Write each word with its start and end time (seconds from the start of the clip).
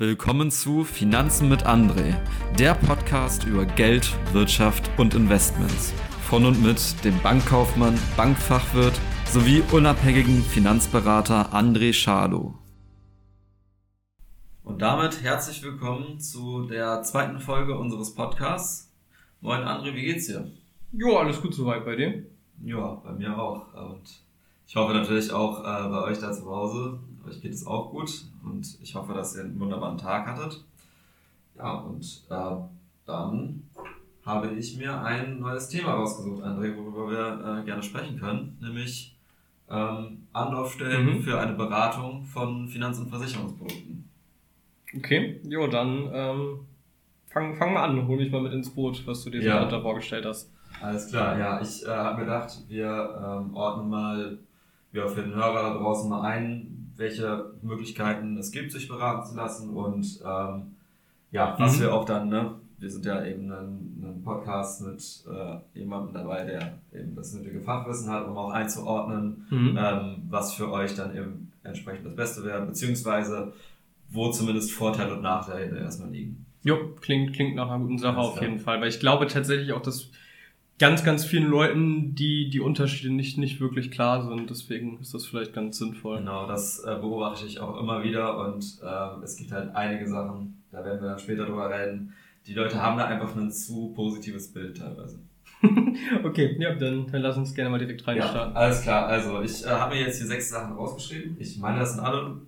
Willkommen 0.00 0.52
zu 0.52 0.84
Finanzen 0.84 1.48
mit 1.48 1.66
André, 1.66 2.14
der 2.56 2.74
Podcast 2.74 3.42
über 3.42 3.66
Geld, 3.66 4.16
Wirtschaft 4.32 4.88
und 4.96 5.12
Investments. 5.12 5.92
Von 6.22 6.44
und 6.44 6.62
mit 6.62 7.04
dem 7.04 7.20
Bankkaufmann, 7.20 7.98
Bankfachwirt 8.16 8.92
sowie 9.26 9.60
unabhängigen 9.72 10.44
Finanzberater 10.44 11.52
André 11.52 11.92
Schalow. 11.92 12.54
Und 14.62 14.82
damit 14.82 15.20
herzlich 15.24 15.64
willkommen 15.64 16.20
zu 16.20 16.68
der 16.68 17.02
zweiten 17.02 17.40
Folge 17.40 17.76
unseres 17.76 18.14
Podcasts. 18.14 18.92
Moin 19.40 19.62
André, 19.62 19.96
wie 19.96 20.04
geht's 20.04 20.28
dir? 20.28 20.48
Jo, 20.92 21.16
alles 21.16 21.42
gut 21.42 21.54
soweit 21.54 21.84
bei 21.84 21.96
dir? 21.96 22.24
Ja, 22.62 23.02
bei 23.04 23.14
mir 23.14 23.36
auch. 23.36 23.74
Und 23.74 24.22
ich 24.64 24.76
hoffe 24.76 24.94
natürlich 24.94 25.32
auch 25.32 25.58
äh, 25.58 25.88
bei 25.88 26.02
euch 26.04 26.20
da 26.20 26.30
zu 26.30 26.46
Hause. 26.46 27.00
Euch 27.28 27.42
geht 27.42 27.52
es 27.52 27.66
auch 27.66 27.90
gut 27.90 28.10
und 28.44 28.78
ich 28.82 28.94
hoffe, 28.94 29.12
dass 29.12 29.36
ihr 29.36 29.44
einen 29.44 29.60
wunderbaren 29.60 29.98
Tag 29.98 30.26
hattet. 30.26 30.64
Ja, 31.56 31.74
und 31.74 32.24
äh, 32.30 32.56
dann 33.04 33.62
habe 34.24 34.48
ich 34.54 34.76
mir 34.76 35.02
ein 35.02 35.40
neues 35.40 35.68
Thema 35.68 35.94
rausgesucht, 35.94 36.42
André, 36.42 36.76
worüber 36.76 37.10
wir 37.10 37.60
äh, 37.60 37.64
gerne 37.64 37.82
sprechen 37.82 38.18
können, 38.18 38.58
nämlich 38.60 39.16
ähm, 39.70 40.26
Anlaufstellen 40.32 41.18
mhm. 41.18 41.22
für 41.22 41.38
eine 41.38 41.54
Beratung 41.54 42.24
von 42.24 42.68
Finanz- 42.68 42.98
und 42.98 43.08
Versicherungsprodukten. 43.08 44.08
Okay, 44.96 45.40
jo, 45.44 45.66
dann 45.66 46.10
ähm, 46.12 46.60
fang, 47.26 47.56
fang 47.56 47.74
mal 47.74 47.84
an, 47.84 48.06
hol 48.06 48.16
mich 48.16 48.30
mal 48.30 48.40
mit 48.40 48.52
ins 48.52 48.70
Boot, 48.70 49.06
was 49.06 49.24
du 49.24 49.30
dir 49.30 49.42
ja. 49.42 49.68
so 49.68 49.80
vorgestellt 49.80 50.24
hast. 50.24 50.50
Alles 50.80 51.08
klar, 51.08 51.38
ja, 51.38 51.60
ich 51.60 51.84
äh, 51.84 51.88
habe 51.88 52.20
gedacht, 52.20 52.64
wir 52.68 52.86
ähm, 52.86 53.54
ordnen 53.54 53.88
mal 53.90 54.38
ja, 54.92 55.06
für 55.06 55.22
den 55.22 55.34
Hörer 55.34 55.62
da 55.62 55.74
draußen 55.74 56.08
mal 56.08 56.22
ein, 56.22 56.77
welche 56.98 57.52
Möglichkeiten 57.62 58.36
es 58.36 58.50
gibt, 58.50 58.72
sich 58.72 58.88
beraten 58.88 59.26
zu 59.26 59.36
lassen 59.36 59.70
und 59.70 60.20
ähm, 60.26 60.74
ja, 61.30 61.54
was 61.58 61.76
mhm. 61.76 61.82
wir 61.82 61.94
auch 61.94 62.04
dann, 62.04 62.28
ne, 62.28 62.54
wir 62.78 62.90
sind 62.90 63.06
ja 63.06 63.24
eben 63.24 63.50
ein, 63.50 64.02
ein 64.02 64.22
Podcast 64.24 64.82
mit 64.82 65.02
äh, 65.32 65.78
jemandem 65.78 66.14
dabei, 66.14 66.44
der 66.44 66.78
eben 66.92 67.14
das 67.14 67.32
nötige 67.34 67.60
Fachwissen 67.60 68.10
hat, 68.10 68.26
um 68.26 68.36
auch 68.36 68.50
einzuordnen, 68.50 69.46
mhm. 69.50 69.78
ähm, 69.78 70.22
was 70.28 70.54
für 70.54 70.70
euch 70.70 70.94
dann 70.94 71.16
eben 71.16 71.52
entsprechend 71.62 72.06
das 72.06 72.16
Beste 72.16 72.44
wäre, 72.44 72.64
beziehungsweise 72.66 73.52
wo 74.10 74.30
zumindest 74.30 74.72
Vorteile 74.72 75.14
und 75.14 75.22
Nachteile 75.22 75.78
erstmal 75.78 76.10
liegen. 76.10 76.46
Jo, 76.62 76.94
klingt, 77.00 77.34
klingt 77.34 77.54
nach 77.56 77.70
einer 77.70 77.78
guten 77.84 77.98
Sache 77.98 78.18
auf 78.18 78.40
jeden 78.40 78.58
Fall, 78.58 78.80
weil 78.80 78.88
ich 78.88 79.00
glaube 79.00 79.26
tatsächlich 79.26 79.72
auch, 79.72 79.82
dass 79.82 80.10
ganz, 80.78 81.04
ganz 81.04 81.24
vielen 81.24 81.46
Leuten, 81.46 82.14
die 82.14 82.50
die 82.50 82.60
Unterschiede 82.60 83.12
nicht, 83.12 83.38
nicht 83.38 83.60
wirklich 83.60 83.90
klar 83.90 84.22
sind. 84.22 84.48
Deswegen 84.48 85.00
ist 85.00 85.14
das 85.14 85.26
vielleicht 85.26 85.52
ganz 85.52 85.78
sinnvoll. 85.78 86.18
Genau, 86.18 86.46
das 86.46 86.78
äh, 86.80 86.96
beobachte 87.00 87.46
ich 87.46 87.60
auch 87.60 87.78
immer 87.80 88.02
wieder 88.02 88.38
und 88.46 88.64
äh, 88.82 89.24
es 89.24 89.36
gibt 89.36 89.52
halt 89.52 89.74
einige 89.74 90.08
Sachen, 90.08 90.62
da 90.70 90.84
werden 90.84 91.00
wir 91.00 91.10
dann 91.10 91.18
später 91.18 91.46
drüber 91.46 91.70
reden. 91.70 92.14
Die 92.46 92.54
Leute 92.54 92.80
haben 92.80 92.96
da 92.96 93.06
einfach 93.06 93.36
ein 93.36 93.50
zu 93.50 93.92
positives 93.94 94.52
Bild 94.52 94.78
teilweise. 94.78 95.18
okay, 96.24 96.56
ja, 96.60 96.74
dann, 96.74 97.10
dann 97.10 97.22
lass 97.22 97.36
uns 97.36 97.54
gerne 97.54 97.70
mal 97.70 97.78
direkt 97.78 98.06
reinstarten. 98.06 98.54
Ja, 98.54 98.60
alles 98.60 98.82
klar, 98.82 99.06
also 99.06 99.42
ich 99.42 99.64
äh, 99.64 99.68
habe 99.68 99.94
mir 99.94 100.02
jetzt 100.02 100.18
hier 100.18 100.26
sechs 100.26 100.50
Sachen 100.50 100.74
rausgeschrieben. 100.74 101.36
Ich 101.38 101.58
meine, 101.58 101.80
das 101.80 101.94
sind 101.94 102.04
alle. 102.04 102.42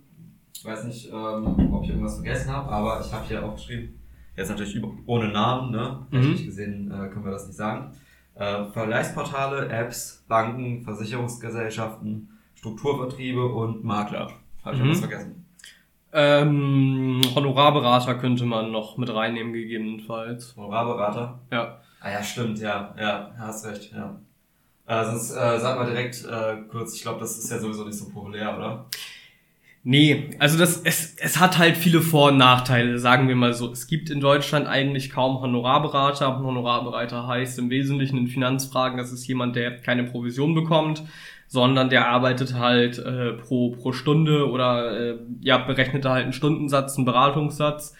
Ich 0.55 0.63
weiß 0.63 0.85
nicht, 0.85 1.07
ähm, 1.07 1.73
ob 1.73 1.83
ich 1.83 1.89
irgendwas 1.89 2.15
vergessen 2.15 2.51
habe, 2.51 2.69
aber 2.69 3.03
ich 3.05 3.11
habe 3.11 3.27
hier 3.27 3.43
aufgeschrieben. 3.43 3.99
Jetzt 4.37 4.49
natürlich 4.49 4.79
ohne 5.07 5.29
Namen, 5.29 5.71
ne? 5.71 6.05
Mhm. 6.09 6.17
Rechtlich 6.17 6.45
gesehen 6.45 6.91
äh, 6.91 7.09
können 7.09 7.25
wir 7.25 7.31
das 7.31 7.47
nicht 7.47 7.57
sagen. 7.57 7.91
Äh, 8.35 8.65
Vergleichsportale, 8.65 9.69
Apps, 9.69 10.23
Banken, 10.27 10.83
Versicherungsgesellschaften, 10.83 12.29
Strukturvertriebe 12.55 13.45
und 13.45 13.83
Makler. 13.83 14.31
Habe 14.63 14.75
ich 14.75 14.83
mhm. 14.83 14.91
was 14.91 14.99
vergessen? 14.99 15.45
Ähm, 16.13 17.21
Honorarberater 17.35 18.15
könnte 18.15 18.45
man 18.45 18.71
noch 18.71 18.97
mit 18.97 19.13
reinnehmen, 19.13 19.53
gegebenenfalls. 19.53 20.55
Honorarberater? 20.57 21.39
Ja. 21.51 21.81
Ah 22.01 22.11
ja, 22.11 22.23
stimmt, 22.23 22.59
ja, 22.59 22.93
ja, 22.99 23.31
hast 23.37 23.65
recht, 23.65 23.93
ja. 23.93 24.19
Äh, 24.87 25.05
sonst 25.05 25.31
äh, 25.31 25.59
sag 25.59 25.77
mal 25.77 25.85
direkt 25.85 26.25
äh, 26.25 26.63
kurz, 26.69 26.95
ich 26.95 27.03
glaube, 27.03 27.19
das 27.19 27.37
ist 27.37 27.49
ja 27.49 27.59
sowieso 27.59 27.85
nicht 27.85 27.97
so 27.97 28.09
populär, 28.09 28.57
oder? 28.57 28.85
Nee, 29.83 30.35
also 30.37 30.59
das, 30.59 30.79
es, 30.83 31.15
es 31.17 31.39
hat 31.39 31.57
halt 31.57 31.75
viele 31.75 32.01
Vor- 32.01 32.29
und 32.29 32.37
Nachteile, 32.37 32.99
sagen 32.99 33.27
wir 33.27 33.35
mal 33.35 33.53
so. 33.53 33.71
Es 33.71 33.87
gibt 33.87 34.11
in 34.11 34.19
Deutschland 34.19 34.67
eigentlich 34.67 35.09
kaum 35.09 35.41
Honorarberater. 35.41 36.37
Honorarberater 36.37 37.25
heißt 37.25 37.57
im 37.57 37.71
Wesentlichen 37.71 38.17
in 38.17 38.27
Finanzfragen, 38.27 38.99
das 38.99 39.11
ist 39.11 39.25
jemand, 39.25 39.55
der 39.55 39.81
keine 39.81 40.03
Provision 40.03 40.53
bekommt, 40.53 41.01
sondern 41.47 41.89
der 41.89 42.07
arbeitet 42.09 42.53
halt 42.53 42.99
äh, 42.99 43.33
pro, 43.33 43.71
pro 43.71 43.91
Stunde 43.91 44.51
oder 44.51 45.13
äh, 45.13 45.17
ja, 45.41 45.57
berechnet 45.57 46.05
halt 46.05 46.25
einen 46.25 46.33
Stundensatz, 46.33 46.97
einen 46.97 47.05
Beratungssatz. 47.05 47.95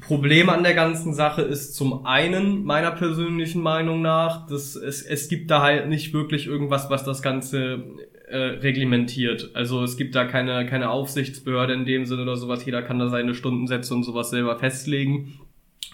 Problem 0.00 0.50
an 0.50 0.62
der 0.62 0.74
ganzen 0.74 1.14
Sache 1.14 1.42
ist 1.42 1.74
zum 1.74 2.06
einen, 2.06 2.64
meiner 2.64 2.92
persönlichen 2.92 3.60
Meinung 3.62 4.02
nach, 4.02 4.46
dass 4.46 4.76
es, 4.76 5.02
es 5.02 5.28
gibt 5.28 5.50
da 5.50 5.62
halt 5.62 5.88
nicht 5.88 6.12
wirklich 6.12 6.46
irgendwas, 6.46 6.90
was 6.90 7.02
das 7.02 7.22
Ganze 7.22 7.82
äh, 8.28 8.36
reglementiert. 8.36 9.50
Also 9.54 9.82
es 9.82 9.96
gibt 9.96 10.14
da 10.14 10.24
keine, 10.24 10.66
keine 10.66 10.90
Aufsichtsbehörde 10.90 11.74
in 11.74 11.84
dem 11.84 12.06
Sinne 12.06 12.22
oder 12.22 12.36
sowas. 12.36 12.64
Jeder 12.64 12.82
kann 12.82 12.98
da 12.98 13.08
seine 13.08 13.34
Stundensätze 13.34 13.94
und 13.94 14.02
sowas 14.02 14.30
selber 14.30 14.58
festlegen. 14.58 15.40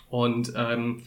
Und 0.09 0.53
ähm, 0.56 1.03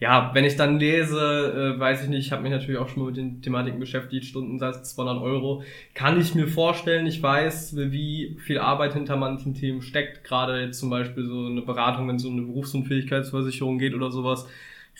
ja, 0.00 0.30
wenn 0.32 0.44
ich 0.44 0.54
dann 0.54 0.78
lese, 0.78 1.74
äh, 1.76 1.80
weiß 1.80 2.04
ich 2.04 2.08
nicht, 2.08 2.26
ich 2.26 2.32
habe 2.32 2.42
mich 2.42 2.52
natürlich 2.52 2.78
auch 2.78 2.88
schon 2.88 3.02
mal 3.02 3.08
mit 3.08 3.16
den 3.16 3.42
Thematiken 3.42 3.80
beschäftigt, 3.80 4.26
Stundensatz 4.26 4.94
200 4.94 5.20
Euro, 5.20 5.64
kann 5.94 6.20
ich 6.20 6.36
mir 6.36 6.46
vorstellen, 6.46 7.06
ich 7.06 7.20
weiß, 7.20 7.74
wie 7.76 8.36
viel 8.38 8.58
Arbeit 8.58 8.94
hinter 8.94 9.16
manchen 9.16 9.54
Themen 9.54 9.82
steckt, 9.82 10.22
gerade 10.22 10.60
jetzt 10.60 10.78
zum 10.78 10.90
Beispiel 10.90 11.24
so 11.24 11.46
eine 11.46 11.62
Beratung, 11.62 12.06
wenn 12.06 12.16
es 12.16 12.24
um 12.24 12.34
eine 12.34 12.46
Berufsunfähigkeitsversicherung 12.46 13.78
geht 13.78 13.94
oder 13.94 14.12
sowas. 14.12 14.46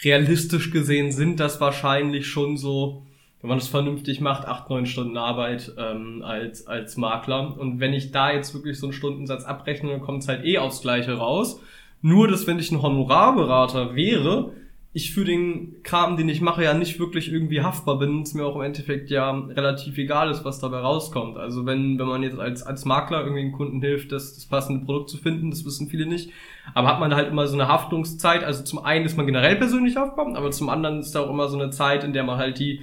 Realistisch 0.02 0.72
gesehen 0.72 1.12
sind 1.12 1.38
das 1.38 1.60
wahrscheinlich 1.60 2.26
schon 2.26 2.56
so 2.56 3.04
wenn 3.41 3.49
man 3.49 3.59
das 3.59 3.69
vernünftig 3.69 4.21
macht, 4.21 4.47
acht, 4.47 4.69
neun 4.69 4.87
Stunden 4.87 5.16
Arbeit 5.16 5.72
ähm, 5.78 6.22
als, 6.25 6.66
als 6.66 6.97
Makler. 6.97 7.56
Und 7.59 7.78
wenn 7.78 7.93
ich 7.93 8.10
da 8.10 8.32
jetzt 8.32 8.53
wirklich 8.53 8.78
so 8.78 8.87
einen 8.87 8.93
Stundensatz 8.93 9.44
abrechne, 9.44 9.91
dann 9.91 10.00
kommt 10.00 10.22
es 10.22 10.28
halt 10.28 10.44
eh 10.44 10.59
aufs 10.59 10.82
Gleiche 10.82 11.15
raus. 11.15 11.60
Nur, 12.03 12.28
dass 12.28 12.47
wenn 12.47 12.59
ich 12.59 12.72
ein 12.72 12.82
Honorarberater 12.82 13.94
wäre, 13.94 14.53
ich 14.93 15.12
für 15.12 15.25
den 15.25 15.82
Kram, 15.82 16.16
den 16.16 16.28
ich 16.28 16.41
mache, 16.41 16.65
ja 16.65 16.75
nicht 16.75 16.99
wirklich 16.99 17.31
irgendwie 17.31 17.62
haftbar 17.62 17.99
bin, 17.99 18.22
es 18.22 18.34
mir 18.34 18.44
auch 18.44 18.56
im 18.56 18.62
Endeffekt 18.62 19.10
ja 19.10 19.31
relativ 19.31 19.99
egal 19.99 20.31
ist, 20.31 20.44
was 20.44 20.59
dabei 20.59 20.78
rauskommt. 20.78 21.37
Also 21.37 21.66
wenn, 21.66 21.99
wenn 21.99 22.06
man 22.06 22.22
jetzt 22.22 22.38
als, 22.38 22.62
als 22.62 22.84
Makler 22.84 23.20
irgendwie 23.20 23.43
den 23.43 23.53
Kunden 23.53 23.81
hilft, 23.81 24.10
das, 24.10 24.34
das 24.34 24.47
passende 24.47 24.84
Produkt 24.84 25.10
zu 25.10 25.19
finden, 25.19 25.50
das 25.50 25.65
wissen 25.65 25.88
viele 25.88 26.06
nicht. 26.06 26.31
Aber 26.75 26.88
hat 26.88 27.00
man 27.00 27.15
halt 27.15 27.28
immer 27.28 27.47
so 27.47 27.55
eine 27.55 27.69
Haftungszeit, 27.69 28.43
also 28.43 28.65
zum 28.65 28.84
einen 28.84 29.05
ist 29.05 29.16
man 29.16 29.26
generell 29.26 29.56
persönlich 29.56 29.97
haftbar, 29.97 30.34
aber 30.34 30.50
zum 30.50 30.69
anderen 30.69 31.00
ist 31.00 31.15
da 31.15 31.20
auch 31.20 31.31
immer 31.31 31.49
so 31.49 31.59
eine 31.59 31.70
Zeit, 31.70 32.03
in 32.03 32.12
der 32.12 32.25
man 32.25 32.38
halt 32.38 32.59
die 32.59 32.81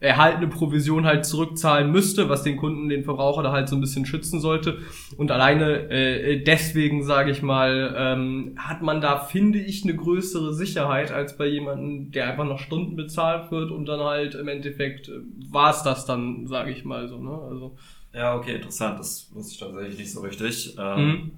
erhaltene 0.00 0.48
Provision 0.48 1.04
halt 1.04 1.26
zurückzahlen 1.26 1.92
müsste, 1.92 2.30
was 2.30 2.42
den 2.42 2.56
Kunden, 2.56 2.88
den 2.88 3.04
Verbraucher 3.04 3.42
da 3.42 3.52
halt 3.52 3.68
so 3.68 3.76
ein 3.76 3.82
bisschen 3.82 4.06
schützen 4.06 4.40
sollte. 4.40 4.78
Und 5.18 5.30
alleine 5.30 5.90
äh, 5.90 6.42
deswegen, 6.42 7.04
sage 7.04 7.30
ich 7.30 7.42
mal, 7.42 7.94
ähm, 7.96 8.54
hat 8.56 8.80
man 8.80 9.02
da, 9.02 9.18
finde 9.18 9.58
ich, 9.58 9.84
eine 9.84 9.94
größere 9.94 10.54
Sicherheit 10.54 11.12
als 11.12 11.36
bei 11.36 11.46
jemandem, 11.46 12.10
der 12.12 12.30
einfach 12.30 12.46
nach 12.46 12.58
Stunden 12.58 12.96
bezahlt 12.96 13.50
wird 13.50 13.70
und 13.70 13.86
dann 13.86 14.00
halt 14.00 14.34
im 14.34 14.48
Endeffekt 14.48 15.08
äh, 15.08 15.20
war 15.50 15.70
es 15.70 15.82
das 15.82 16.06
dann, 16.06 16.46
sage 16.46 16.70
ich 16.70 16.84
mal 16.84 17.06
so. 17.06 17.18
Ne? 17.18 17.38
Also, 17.50 17.76
ja, 18.14 18.34
okay, 18.34 18.56
interessant. 18.56 18.98
Das 18.98 19.30
wusste 19.34 19.52
ich 19.52 19.60
tatsächlich 19.60 19.98
nicht 19.98 20.12
so 20.12 20.20
richtig. 20.20 20.76
Ähm, 20.78 21.06
mhm. 21.06 21.30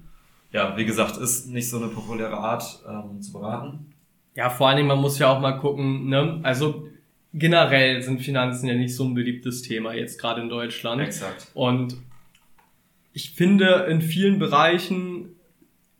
Ja, 0.53 0.77
wie 0.77 0.85
gesagt, 0.85 1.17
ist 1.17 1.47
nicht 1.47 1.69
so 1.69 1.77
eine 1.77 1.87
populäre 1.87 2.37
Art 2.37 2.81
ähm, 2.87 3.21
zu 3.21 3.33
beraten. 3.33 3.93
Ja, 4.35 4.49
vor 4.49 4.67
allen 4.67 4.77
Dingen, 4.77 4.87
man 4.87 4.99
muss 4.99 5.19
ja 5.19 5.27
auch 5.29 5.41
mal 5.41 5.53
gucken, 5.53 6.07
ne? 6.07 6.39
Also 6.43 6.87
generell 7.33 8.01
sind 8.01 8.21
Finanzen 8.21 8.67
ja 8.67 8.75
nicht 8.75 8.95
so 8.95 9.05
ein 9.05 9.13
beliebtes 9.13 9.61
Thema 9.61 9.93
jetzt 9.93 10.19
gerade 10.19 10.41
in 10.41 10.49
Deutschland. 10.49 11.01
Exakt. 11.01 11.47
Und 11.53 11.97
ich 13.13 13.31
finde, 13.31 13.87
in 13.89 14.01
vielen 14.01 14.39
Bereichen 14.39 15.29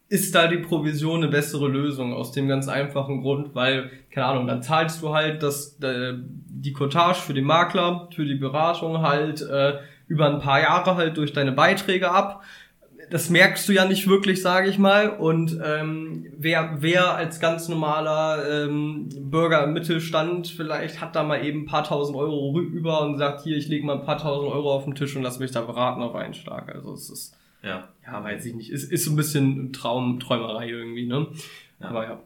ist 0.10 0.36
da 0.36 0.48
die 0.48 0.58
Provision 0.58 1.24
eine 1.24 1.28
bessere 1.28 1.68
Lösung 1.68 2.14
aus 2.14 2.32
dem 2.32 2.48
ganz 2.48 2.68
einfachen 2.68 3.22
Grund, 3.22 3.56
weil, 3.56 3.90
keine 4.12 4.28
Ahnung, 4.28 4.46
dann 4.46 4.62
zahlst 4.62 5.02
du 5.02 5.14
halt 5.14 5.42
das, 5.42 5.80
äh, 5.82 6.14
die 6.16 6.74
Cottage 6.74 7.20
für 7.20 7.34
den 7.34 7.46
Makler, 7.46 8.10
für 8.14 8.26
die 8.26 8.36
Beratung 8.36 9.02
halt 9.02 9.42
äh, 9.42 9.80
über 10.08 10.30
ein 10.30 10.40
paar 10.40 10.62
Jahre 10.62 10.96
halt 10.96 11.18
durch 11.18 11.34
deine 11.34 11.52
Beiträge 11.52 12.12
ab 12.12 12.44
das 13.10 13.30
merkst 13.30 13.68
du 13.68 13.74
ja 13.74 13.86
nicht 13.86 14.08
wirklich, 14.08 14.42
sage 14.42 14.70
ich 14.70 14.78
mal. 14.78 15.10
Und 15.10 15.60
ähm, 15.64 16.28
wer, 16.38 16.78
wer 16.80 17.16
als 17.16 17.40
ganz 17.40 17.68
normaler 17.70 18.66
ähm, 18.66 19.10
Bürger 19.10 19.64
im 19.64 19.74
Mittelstand 19.74 20.48
vielleicht 20.48 21.02
hat 21.02 21.16
da 21.16 21.24
mal 21.24 21.44
eben 21.44 21.62
ein 21.62 21.66
paar 21.66 21.84
tausend 21.84 22.18
Euro 22.18 22.60
über 22.60 23.02
und 23.02 23.18
sagt, 23.18 23.42
hier, 23.42 23.58
ich 23.58 23.68
lege 23.68 23.86
mal 23.86 24.00
ein 24.00 24.06
paar 24.06 24.18
tausend 24.18 24.52
Euro 24.52 24.74
auf 24.74 24.86
den 24.86 24.96
Tisch 24.96 25.16
und 25.16 25.24
lass 25.24 25.40
mich 25.40 25.52
da 25.52 25.62
beraten 25.62 26.02
auf 26.02 26.16
einen 26.16 26.34
Schlag. 26.34 26.74
Also 26.74 26.94
es 26.94 27.10
ist, 27.10 27.38
ja, 27.62 27.90
ja 28.06 28.24
weiß 28.24 28.46
ich 28.46 28.56
nicht, 28.56 28.72
ist, 28.72 28.92
ist 28.92 29.06
so 29.06 29.12
ein 29.12 29.16
bisschen 29.16 29.74
Traum, 29.74 30.20
Träumerei 30.20 30.70
irgendwie, 30.70 31.06
ne? 31.06 31.28
Ja. 31.80 31.90
Aber 31.90 32.04
ja. 32.06 32.20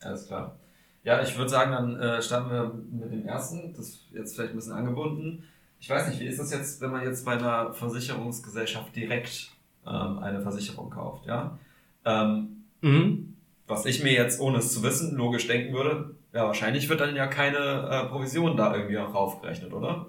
Alles 0.00 0.26
klar. 0.26 0.58
Ja, 1.04 1.22
ich 1.22 1.36
würde 1.36 1.48
sagen, 1.48 1.72
dann 1.72 1.96
äh, 1.96 2.20
starten 2.20 2.50
wir 2.50 2.74
mit 2.90 3.12
dem 3.12 3.26
ersten. 3.26 3.72
Das 3.74 3.88
ist 3.88 4.08
jetzt 4.12 4.34
vielleicht 4.34 4.52
ein 4.52 4.56
bisschen 4.56 4.72
angebunden. 4.72 5.44
Ich 5.80 5.88
weiß 5.88 6.08
nicht, 6.08 6.20
wie 6.20 6.26
ist 6.26 6.38
das 6.38 6.52
jetzt, 6.52 6.80
wenn 6.80 6.90
man 6.90 7.04
jetzt 7.04 7.24
bei 7.24 7.32
einer 7.32 7.72
Versicherungsgesellschaft 7.72 8.94
direkt 8.94 9.52
ähm, 9.86 10.18
eine 10.18 10.40
Versicherung 10.40 10.90
kauft. 10.90 11.26
Ja? 11.26 11.58
Ähm, 12.04 12.64
mhm. 12.80 13.34
Was 13.66 13.84
ich 13.84 14.02
mir 14.02 14.12
jetzt, 14.12 14.40
ohne 14.40 14.58
es 14.58 14.72
zu 14.72 14.82
wissen, 14.82 15.16
logisch 15.16 15.46
denken 15.46 15.74
würde, 15.74 16.14
ja, 16.32 16.44
wahrscheinlich 16.46 16.88
wird 16.88 17.00
dann 17.00 17.16
ja 17.16 17.26
keine 17.26 17.58
äh, 17.58 18.08
Provision 18.08 18.56
da 18.56 18.74
irgendwie 18.74 18.96
noch 18.96 19.14
raufgerechnet, 19.14 19.72
oder? 19.72 20.06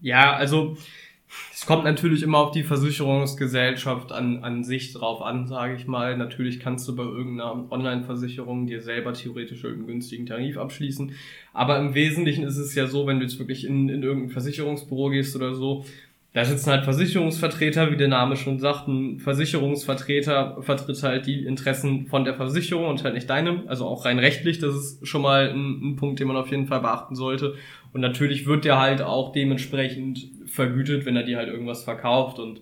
Ja, 0.00 0.34
also 0.34 0.76
es 1.52 1.66
kommt 1.66 1.84
natürlich 1.84 2.22
immer 2.22 2.38
auf 2.38 2.50
die 2.50 2.62
Versicherungsgesellschaft 2.62 4.12
an, 4.12 4.44
an 4.44 4.64
sich 4.64 4.92
drauf 4.92 5.22
an, 5.22 5.46
sage 5.46 5.74
ich 5.74 5.86
mal. 5.86 6.16
Natürlich 6.16 6.60
kannst 6.60 6.86
du 6.86 6.94
bei 6.94 7.02
irgendeiner 7.02 7.70
Online-Versicherung 7.70 8.66
dir 8.66 8.82
selber 8.82 9.14
theoretisch 9.14 9.64
irgendeinen 9.64 9.88
günstigen 9.88 10.26
Tarif 10.26 10.58
abschließen. 10.58 11.12
Aber 11.52 11.78
im 11.78 11.94
Wesentlichen 11.94 12.44
ist 12.44 12.58
es 12.58 12.74
ja 12.74 12.86
so, 12.86 13.06
wenn 13.06 13.18
du 13.18 13.24
jetzt 13.24 13.38
wirklich 13.38 13.64
in, 13.64 13.88
in 13.88 14.02
irgendein 14.02 14.30
Versicherungsbüro 14.30 15.10
gehst 15.10 15.34
oder 15.36 15.54
so, 15.54 15.84
da 16.34 16.44
sitzen 16.44 16.72
halt 16.72 16.82
Versicherungsvertreter, 16.82 17.92
wie 17.92 17.96
der 17.96 18.08
Name 18.08 18.34
schon 18.36 18.58
sagt. 18.58 18.88
Ein 18.88 19.20
Versicherungsvertreter 19.20 20.60
vertritt 20.62 21.00
halt 21.04 21.26
die 21.26 21.44
Interessen 21.44 22.08
von 22.08 22.24
der 22.24 22.34
Versicherung 22.34 22.88
und 22.88 23.04
halt 23.04 23.14
nicht 23.14 23.30
deinem. 23.30 23.68
Also 23.68 23.86
auch 23.86 24.04
rein 24.04 24.18
rechtlich, 24.18 24.58
das 24.58 24.74
ist 24.74 25.06
schon 25.06 25.22
mal 25.22 25.50
ein, 25.50 25.92
ein 25.92 25.96
Punkt, 25.96 26.18
den 26.18 26.26
man 26.26 26.36
auf 26.36 26.50
jeden 26.50 26.66
Fall 26.66 26.80
beachten 26.80 27.14
sollte. 27.14 27.54
Und 27.92 28.00
natürlich 28.00 28.46
wird 28.46 28.64
der 28.64 28.80
halt 28.80 29.00
auch 29.00 29.30
dementsprechend 29.30 30.28
vergütet, 30.46 31.06
wenn 31.06 31.14
er 31.14 31.22
dir 31.22 31.36
halt 31.36 31.48
irgendwas 31.48 31.84
verkauft. 31.84 32.40
Und 32.40 32.60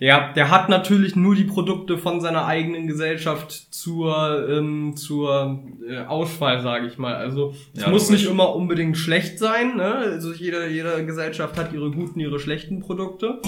der, 0.00 0.32
der 0.32 0.50
hat 0.50 0.68
natürlich 0.68 1.14
nur 1.14 1.34
die 1.34 1.44
Produkte 1.44 1.96
von 1.96 2.20
seiner 2.20 2.46
eigenen 2.46 2.86
Gesellschaft 2.86 3.52
zur, 3.72 4.48
ähm, 4.48 4.96
zur 4.96 5.62
äh, 5.88 5.98
Auswahl, 5.98 6.60
sage 6.60 6.86
ich 6.88 6.98
mal. 6.98 7.14
Also 7.14 7.54
es 7.74 7.82
ja, 7.82 7.88
muss 7.88 8.10
nicht 8.10 8.28
immer 8.28 8.54
unbedingt 8.54 8.96
schlecht 8.96 9.38
sein. 9.38 9.76
Ne? 9.76 9.94
Also 9.94 10.32
jede, 10.32 10.68
jede 10.68 11.06
Gesellschaft 11.06 11.56
hat 11.56 11.72
ihre 11.72 11.90
guten, 11.90 12.18
ihre 12.18 12.40
schlechten 12.40 12.80
Produkte. 12.80 13.40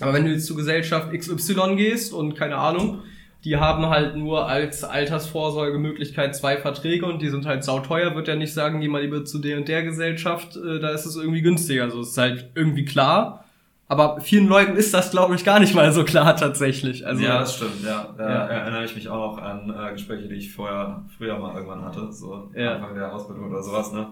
Aber 0.00 0.12
wenn 0.12 0.26
du 0.26 0.32
jetzt 0.32 0.46
zu 0.46 0.54
Gesellschaft 0.54 1.12
XY 1.12 1.76
gehst 1.76 2.12
und 2.12 2.34
keine 2.34 2.56
Ahnung, 2.56 3.02
die 3.44 3.56
haben 3.56 3.86
halt 3.86 4.16
nur 4.16 4.48
als 4.48 4.82
Altersvorsorgemöglichkeit 4.84 6.34
zwei 6.34 6.56
Verträge 6.56 7.06
und 7.06 7.22
die 7.22 7.28
sind 7.28 7.46
halt 7.46 7.64
sauteuer, 7.64 8.14
wird 8.14 8.28
er 8.28 8.36
nicht 8.36 8.52
sagen, 8.52 8.80
geh 8.80 8.88
mal 8.88 9.02
lieber 9.02 9.24
zu 9.24 9.38
der 9.38 9.56
und 9.56 9.68
der 9.68 9.84
Gesellschaft, 9.84 10.56
äh, 10.56 10.80
da 10.80 10.90
ist 10.90 11.06
es 11.06 11.16
irgendwie 11.16 11.42
günstiger. 11.42 11.84
Also 11.84 12.00
es 12.00 12.10
ist 12.10 12.18
halt 12.18 12.50
irgendwie 12.54 12.84
klar. 12.84 13.45
Aber 13.88 14.20
vielen 14.20 14.48
Leuten 14.48 14.76
ist 14.76 14.92
das, 14.92 15.12
glaube 15.12 15.36
ich, 15.36 15.44
gar 15.44 15.60
nicht 15.60 15.74
mal 15.74 15.92
so 15.92 16.02
klar 16.02 16.34
tatsächlich. 16.34 17.06
Also, 17.06 17.22
ja, 17.22 17.38
das 17.38 17.56
stimmt, 17.56 17.84
ja. 17.84 18.12
Da 18.16 18.28
ja. 18.28 18.46
erinnere 18.46 18.84
ich 18.84 18.96
mich 18.96 19.08
auch 19.08 19.36
noch 19.36 19.38
an 19.42 19.72
äh, 19.72 19.92
Gespräche, 19.92 20.28
die 20.28 20.34
ich 20.34 20.52
vorher, 20.52 21.04
früher 21.16 21.38
mal 21.38 21.54
irgendwann 21.54 21.84
hatte, 21.84 22.12
so 22.12 22.50
ja. 22.54 22.74
Anfang 22.74 22.96
der 22.96 23.14
Ausbildung 23.14 23.48
oder 23.48 23.62
sowas, 23.62 23.92
ne? 23.92 24.08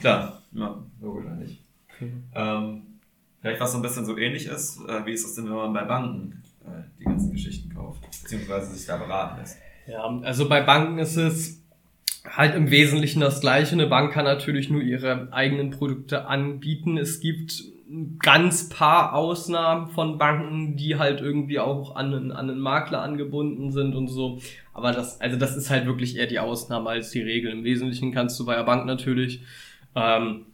Klar, 0.00 0.40
ja, 0.52 0.78
logisch 1.00 1.26
eigentlich. 1.26 1.60
Okay. 1.92 2.12
Ähm, 2.34 2.82
vielleicht 3.40 3.60
was 3.60 3.72
so 3.72 3.78
ein 3.78 3.82
bisschen 3.82 4.04
so 4.04 4.16
ähnlich 4.16 4.46
ist, 4.46 4.78
äh, 4.88 5.04
wie 5.04 5.12
ist 5.12 5.24
das 5.24 5.34
denn, 5.34 5.46
wenn 5.46 5.56
man 5.56 5.72
bei 5.72 5.84
Banken 5.84 6.42
äh, 6.64 6.82
die 7.00 7.04
ganzen 7.04 7.32
Geschichten 7.32 7.74
kauft, 7.74 8.02
beziehungsweise 8.22 8.72
sich 8.72 8.86
da 8.86 8.96
beraten 8.96 9.40
lässt? 9.40 9.58
Ja, 9.88 10.04
also 10.22 10.48
bei 10.48 10.60
Banken 10.62 10.98
ist 10.98 11.16
es 11.16 11.60
halt 12.24 12.54
im 12.54 12.70
Wesentlichen 12.70 13.20
das 13.20 13.40
Gleiche. 13.40 13.72
Eine 13.72 13.88
Bank 13.88 14.12
kann 14.12 14.24
natürlich 14.24 14.70
nur 14.70 14.82
ihre 14.82 15.32
eigenen 15.32 15.70
Produkte 15.70 16.26
anbieten. 16.26 16.96
Es 16.96 17.18
gibt 17.18 17.64
ganz 18.22 18.68
paar 18.68 19.14
Ausnahmen 19.14 19.88
von 19.88 20.16
Banken, 20.16 20.76
die 20.76 20.96
halt 20.96 21.20
irgendwie 21.20 21.58
auch 21.58 21.96
an 21.96 22.14
einen, 22.14 22.32
an 22.32 22.50
einen 22.50 22.60
Makler 22.60 23.02
angebunden 23.02 23.72
sind 23.72 23.94
und 23.94 24.08
so. 24.08 24.40
Aber 24.72 24.92
das, 24.92 25.20
also 25.20 25.36
das 25.36 25.56
ist 25.56 25.70
halt 25.70 25.86
wirklich 25.86 26.16
eher 26.16 26.26
die 26.26 26.38
Ausnahme 26.38 26.90
als 26.90 27.10
die 27.10 27.22
Regel. 27.22 27.50
Im 27.50 27.64
Wesentlichen 27.64 28.12
kannst 28.12 28.38
du 28.38 28.46
bei 28.46 28.54
der 28.54 28.62
Bank 28.62 28.86
natürlich 28.86 29.42
ähm, 29.96 30.46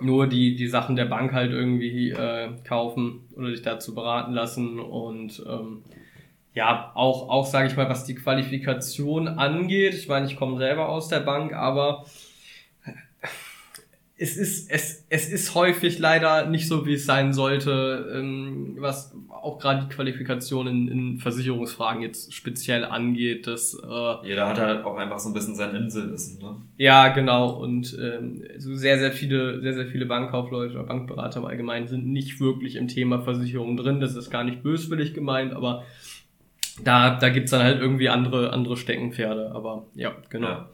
nur 0.00 0.26
die, 0.26 0.56
die 0.56 0.66
Sachen 0.68 0.96
der 0.96 1.04
Bank 1.04 1.32
halt 1.32 1.52
irgendwie 1.52 2.10
äh, 2.10 2.50
kaufen 2.64 3.20
oder 3.36 3.50
dich 3.50 3.62
dazu 3.62 3.94
beraten 3.94 4.32
lassen 4.32 4.80
und 4.80 5.42
ähm, 5.46 5.82
ja, 6.54 6.92
auch, 6.94 7.28
auch 7.28 7.46
sage 7.46 7.68
ich 7.68 7.76
mal, 7.76 7.88
was 7.88 8.04
die 8.04 8.14
Qualifikation 8.14 9.26
angeht. 9.28 9.94
Ich 9.94 10.08
meine, 10.08 10.26
ich 10.26 10.36
komme 10.36 10.58
selber 10.58 10.88
aus 10.88 11.08
der 11.08 11.20
Bank, 11.20 11.54
aber 11.54 12.04
es 14.22 14.36
ist, 14.36 14.70
es, 14.70 15.04
es 15.08 15.28
ist 15.28 15.56
häufig 15.56 15.98
leider 15.98 16.46
nicht 16.46 16.68
so, 16.68 16.86
wie 16.86 16.94
es 16.94 17.04
sein 17.04 17.32
sollte, 17.32 18.08
ähm, 18.14 18.76
was 18.78 19.12
auch 19.28 19.58
gerade 19.58 19.82
die 19.82 19.92
Qualifikation 19.92 20.68
in, 20.68 20.88
in 20.88 21.18
Versicherungsfragen 21.18 22.02
jetzt 22.02 22.32
speziell 22.32 22.84
angeht. 22.84 23.48
Dass, 23.48 23.74
äh, 23.74 24.28
Jeder 24.28 24.48
hat 24.48 24.60
halt 24.60 24.84
auch 24.84 24.96
einfach 24.96 25.18
so 25.18 25.30
ein 25.30 25.34
bisschen 25.34 25.56
sein 25.56 25.74
Inselwissen, 25.74 26.40
ne? 26.40 26.54
Ja, 26.76 27.08
genau. 27.08 27.50
Und 27.50 27.98
ähm, 28.00 28.44
so 28.58 28.76
sehr, 28.76 29.00
sehr 29.00 29.10
viele, 29.10 29.60
sehr, 29.60 29.74
sehr 29.74 29.86
viele 29.86 30.06
Bankkaufleute 30.06 30.74
oder 30.74 30.84
Bankberater 30.84 31.40
im 31.40 31.46
Allgemeinen 31.46 31.88
sind 31.88 32.06
nicht 32.06 32.38
wirklich 32.38 32.76
im 32.76 32.86
Thema 32.86 33.22
Versicherung 33.22 33.76
drin. 33.76 33.98
Das 33.98 34.14
ist 34.14 34.30
gar 34.30 34.44
nicht 34.44 34.62
böswillig 34.62 35.14
gemeint, 35.14 35.52
aber 35.52 35.82
da, 36.84 37.16
da 37.16 37.28
gibt's 37.28 37.50
dann 37.50 37.64
halt 37.64 37.80
irgendwie 37.80 38.08
andere, 38.08 38.52
andere 38.52 38.76
Steckenpferde. 38.76 39.50
Aber 39.52 39.86
ja, 39.94 40.14
genau. 40.30 40.48
Ja, 40.48 40.68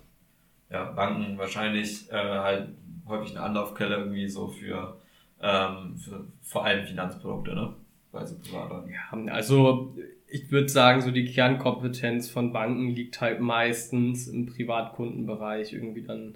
ja 0.71 0.85
Banken 0.91 1.39
wahrscheinlich 1.39 2.11
äh, 2.11 2.15
halt 2.15 2.69
häufig 3.09 3.37
eine 3.37 3.47
Anlaufquelle 3.47 3.97
irgendwie 3.97 4.29
so 4.29 4.49
für, 4.49 4.97
ähm, 5.41 5.97
für 5.97 6.25
vor 6.43 6.65
allem 6.65 6.87
Finanzprodukte, 6.87 7.55
ne? 7.55 7.75
Bei 8.13 8.25
so. 8.25 8.37
Ja, 8.47 9.33
also 9.33 9.95
ich 10.27 10.51
würde 10.51 10.69
sagen, 10.69 11.01
so 11.01 11.11
die 11.11 11.27
Kernkompetenz 11.27 12.31
von 12.31 12.53
Banken 12.53 12.89
liegt 12.91 13.21
halt 13.21 13.41
meistens 13.41 14.29
im 14.29 14.47
Privatkundenbereich 14.47 15.73
irgendwie 15.73 16.03
dann 16.03 16.35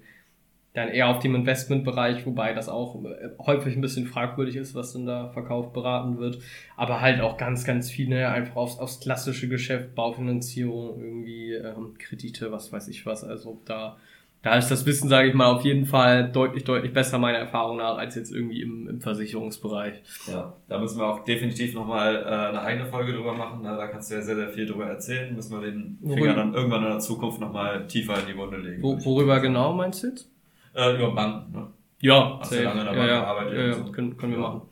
dann 0.75 0.89
eher 0.89 1.09
auf 1.09 1.19
dem 1.19 1.35
Investmentbereich, 1.35 2.25
wobei 2.25 2.55
das 2.55 2.69
auch 2.69 3.05
äh, 3.05 3.31
häufig 3.39 3.77
ein 3.77 3.83
bisschen 3.83 4.07
fragwürdig 4.07 4.57
ist, 4.57 4.75
was 4.75 4.95
dann 4.95 5.05
da 5.05 5.29
verkauft 5.29 5.73
beraten 5.75 6.19
wird. 6.19 6.39
Aber 6.77 7.01
halt 7.01 7.21
auch 7.21 7.37
ganz, 7.37 7.65
ganz 7.65 7.91
viele 7.91 8.31
einfach 8.31 8.57
aufs, 8.57 8.79
aufs 8.79 9.01
klassische 9.01 9.49
Geschäft, 9.49 9.95
Baufinanzierung, 9.95 10.99
irgendwie 10.99 11.53
ähm, 11.53 11.95
Kredite, 11.99 12.53
was 12.53 12.73
weiß 12.73 12.89
ich 12.89 13.05
was. 13.05 13.23
Also 13.23 13.61
da 13.67 13.99
da 14.43 14.57
ist 14.57 14.71
das 14.71 14.85
Wissen, 14.87 15.09
sage 15.09 15.29
ich 15.29 15.35
mal, 15.35 15.47
auf 15.47 15.65
jeden 15.65 15.87
Fall 15.87 16.31
deutlich, 16.31 16.65
deutlich 16.65 16.93
besser 16.93 17.19
meiner 17.19 17.39
Erfahrung 17.39 17.77
nach 17.77 17.97
als 17.97 18.17
jetzt 18.17 18.33
irgendwie 18.33 18.61
im, 18.61 18.89
im 18.89 19.01
Versicherungsbereich. 19.01 20.03
Ja, 20.27 20.55
da 20.69 20.79
müssen 20.81 20.99
wir 20.99 21.07
auch 21.07 21.25
definitiv 21.25 21.75
nochmal 21.75 22.17
äh, 22.17 22.49
eine 22.49 22.61
eigene 22.61 22.87
Folge 22.87 23.13
drüber 23.13 23.35
machen. 23.35 23.63
Da 23.63 23.87
kannst 23.87 24.11
du 24.11 24.17
ja 24.17 24.23
sehr, 24.23 24.35
sehr 24.35 24.49
viel 24.49 24.67
drüber 24.67 24.87
erzählen. 24.87 25.33
Müssen 25.35 25.61
wir 25.61 25.71
den 25.71 25.99
Finger 26.03 26.35
dann 26.35 26.55
irgendwann 26.55 26.83
in 26.83 26.91
der 26.91 26.99
Zukunft 26.99 27.41
nochmal 27.41 27.87
tiefer 27.87 28.19
in 28.19 28.27
die 28.27 28.37
Wunde 28.37 28.57
legen. 28.57 28.83
Wo, 28.83 29.03
worüber 29.05 29.39
genau 29.39 29.73
meinst 29.75 30.03
du 30.03 30.09
jetzt? 30.09 30.29
Äh, 30.75 30.97
über 30.97 31.15
Banken, 31.15 31.53
ne? 31.53 31.69
Ja, 32.01 32.39
Hast 32.41 32.51
du 32.51 32.63
lange 32.63 32.81
in 32.81 32.87
der 32.87 32.95
Bank 32.95 33.09
ja, 33.09 33.21
gearbeitet? 33.21 33.55
Ja, 33.55 33.67
ja, 33.67 33.73
so. 33.75 33.93
können, 33.93 34.17
können 34.17 34.33
wir 34.33 34.41
ja. 34.41 34.49
machen. 34.49 34.63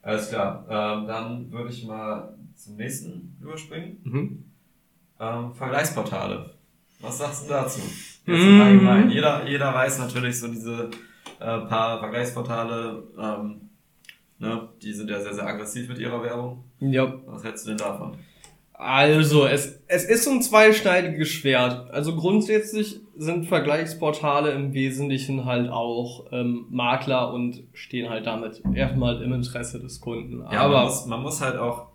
Alles 0.00 0.30
klar. 0.30 0.64
Ähm, 0.70 1.06
dann 1.06 1.52
würde 1.52 1.70
ich 1.70 1.86
mal 1.86 2.34
zum 2.54 2.76
nächsten 2.76 3.36
überspringen. 3.42 4.00
Mhm. 4.04 4.44
Ähm, 5.20 5.52
Vergleichsportale. 5.52 6.57
Was 7.00 7.18
sagst 7.18 7.44
du 7.44 7.50
dazu? 7.50 7.80
Jetzt 8.26 8.42
im 8.42 8.60
Allgemeinen. 8.60 9.10
Jeder, 9.10 9.46
jeder 9.46 9.72
weiß 9.72 9.98
natürlich 10.00 10.38
so 10.38 10.48
diese 10.48 10.90
äh, 11.40 11.58
paar 11.60 11.98
Vergleichsportale, 12.00 13.02
ähm, 13.18 13.60
ne, 14.38 14.68
die 14.82 14.92
sind 14.92 15.08
ja 15.08 15.20
sehr, 15.20 15.34
sehr 15.34 15.46
aggressiv 15.46 15.88
mit 15.88 15.98
ihrer 15.98 16.22
Werbung. 16.22 16.64
Ja. 16.80 17.12
Was 17.26 17.44
hältst 17.44 17.66
du 17.66 17.70
denn 17.70 17.78
davon? 17.78 18.18
Also, 18.74 19.44
es, 19.44 19.80
es 19.88 20.04
ist 20.04 20.24
so 20.24 20.30
ein 20.30 20.40
zweischneidiges 20.40 21.28
Schwert. 21.28 21.90
Also 21.90 22.14
grundsätzlich 22.14 23.00
sind 23.16 23.46
Vergleichsportale 23.46 24.52
im 24.52 24.72
Wesentlichen 24.72 25.46
halt 25.46 25.68
auch 25.68 26.26
ähm, 26.30 26.66
Makler 26.70 27.32
und 27.32 27.64
stehen 27.72 28.08
halt 28.08 28.26
damit 28.26 28.62
erstmal 28.74 29.20
im 29.20 29.32
Interesse 29.32 29.80
des 29.80 30.00
Kunden. 30.00 30.44
Ja, 30.52 30.60
aber 30.60 30.74
man 30.74 30.84
muss, 30.84 31.06
man 31.06 31.22
muss 31.22 31.40
halt 31.40 31.56
auch 31.56 31.87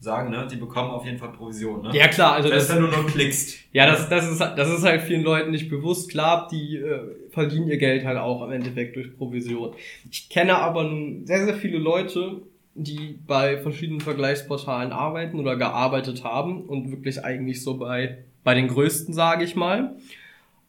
sagen, 0.00 0.30
ne? 0.30 0.48
Die 0.50 0.56
bekommen 0.56 0.90
auf 0.90 1.04
jeden 1.04 1.18
Fall 1.18 1.30
Provision, 1.30 1.82
ne? 1.82 1.90
Ja, 1.92 2.08
klar. 2.08 2.32
Also 2.32 2.48
Selbst 2.48 2.70
das, 2.70 2.76
wenn 2.76 2.84
du 2.84 2.90
nur 2.90 3.06
klickst. 3.06 3.58
Ja, 3.72 3.86
das, 3.86 4.08
das, 4.08 4.28
ist, 4.28 4.40
das 4.40 4.68
ist 4.68 4.82
halt 4.82 5.02
vielen 5.02 5.22
Leuten 5.22 5.50
nicht 5.50 5.68
bewusst. 5.68 6.10
Klar, 6.10 6.48
die 6.50 6.76
äh, 6.76 7.00
verdienen 7.28 7.68
ihr 7.68 7.76
Geld 7.76 8.04
halt 8.04 8.18
auch 8.18 8.42
im 8.42 8.50
Endeffekt 8.50 8.96
durch 8.96 9.16
Provision. 9.16 9.74
Ich 10.10 10.30
kenne 10.30 10.56
aber 10.56 10.84
nun 10.84 11.26
sehr, 11.26 11.44
sehr 11.44 11.54
viele 11.54 11.78
Leute, 11.78 12.40
die 12.74 13.18
bei 13.26 13.58
verschiedenen 13.58 14.00
Vergleichsportalen 14.00 14.92
arbeiten 14.92 15.38
oder 15.38 15.56
gearbeitet 15.56 16.24
haben 16.24 16.62
und 16.62 16.90
wirklich 16.90 17.22
eigentlich 17.22 17.62
so 17.62 17.76
bei, 17.76 18.24
bei 18.42 18.54
den 18.54 18.68
größten, 18.68 19.12
sage 19.12 19.44
ich 19.44 19.54
mal. 19.54 19.96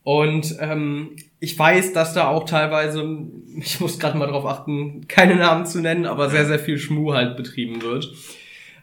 Und 0.03 0.57
ähm, 0.59 1.15
ich 1.39 1.57
weiß, 1.57 1.93
dass 1.93 2.13
da 2.13 2.27
auch 2.27 2.45
teilweise, 2.45 3.27
ich 3.57 3.79
muss 3.79 3.97
gerade 3.97 4.17
mal 4.17 4.27
drauf 4.27 4.45
achten, 4.45 5.07
keine 5.07 5.35
Namen 5.35 5.65
zu 5.65 5.79
nennen, 5.79 6.05
aber 6.05 6.29
sehr, 6.29 6.45
sehr 6.45 6.59
viel 6.59 6.77
Schmu 6.77 7.13
halt 7.13 7.37
betrieben 7.37 7.81
wird. 7.81 8.11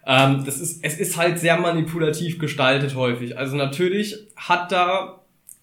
Ähm, 0.09 0.45
das 0.47 0.59
ist, 0.59 0.83
es 0.83 0.99
ist 0.99 1.19
halt 1.19 1.39
sehr 1.39 1.59
manipulativ 1.59 2.39
gestaltet 2.39 2.97
häufig. 2.97 3.37
Also 3.37 3.57
natürlich 3.57 4.27
hat 4.37 4.73
da, 4.73 5.21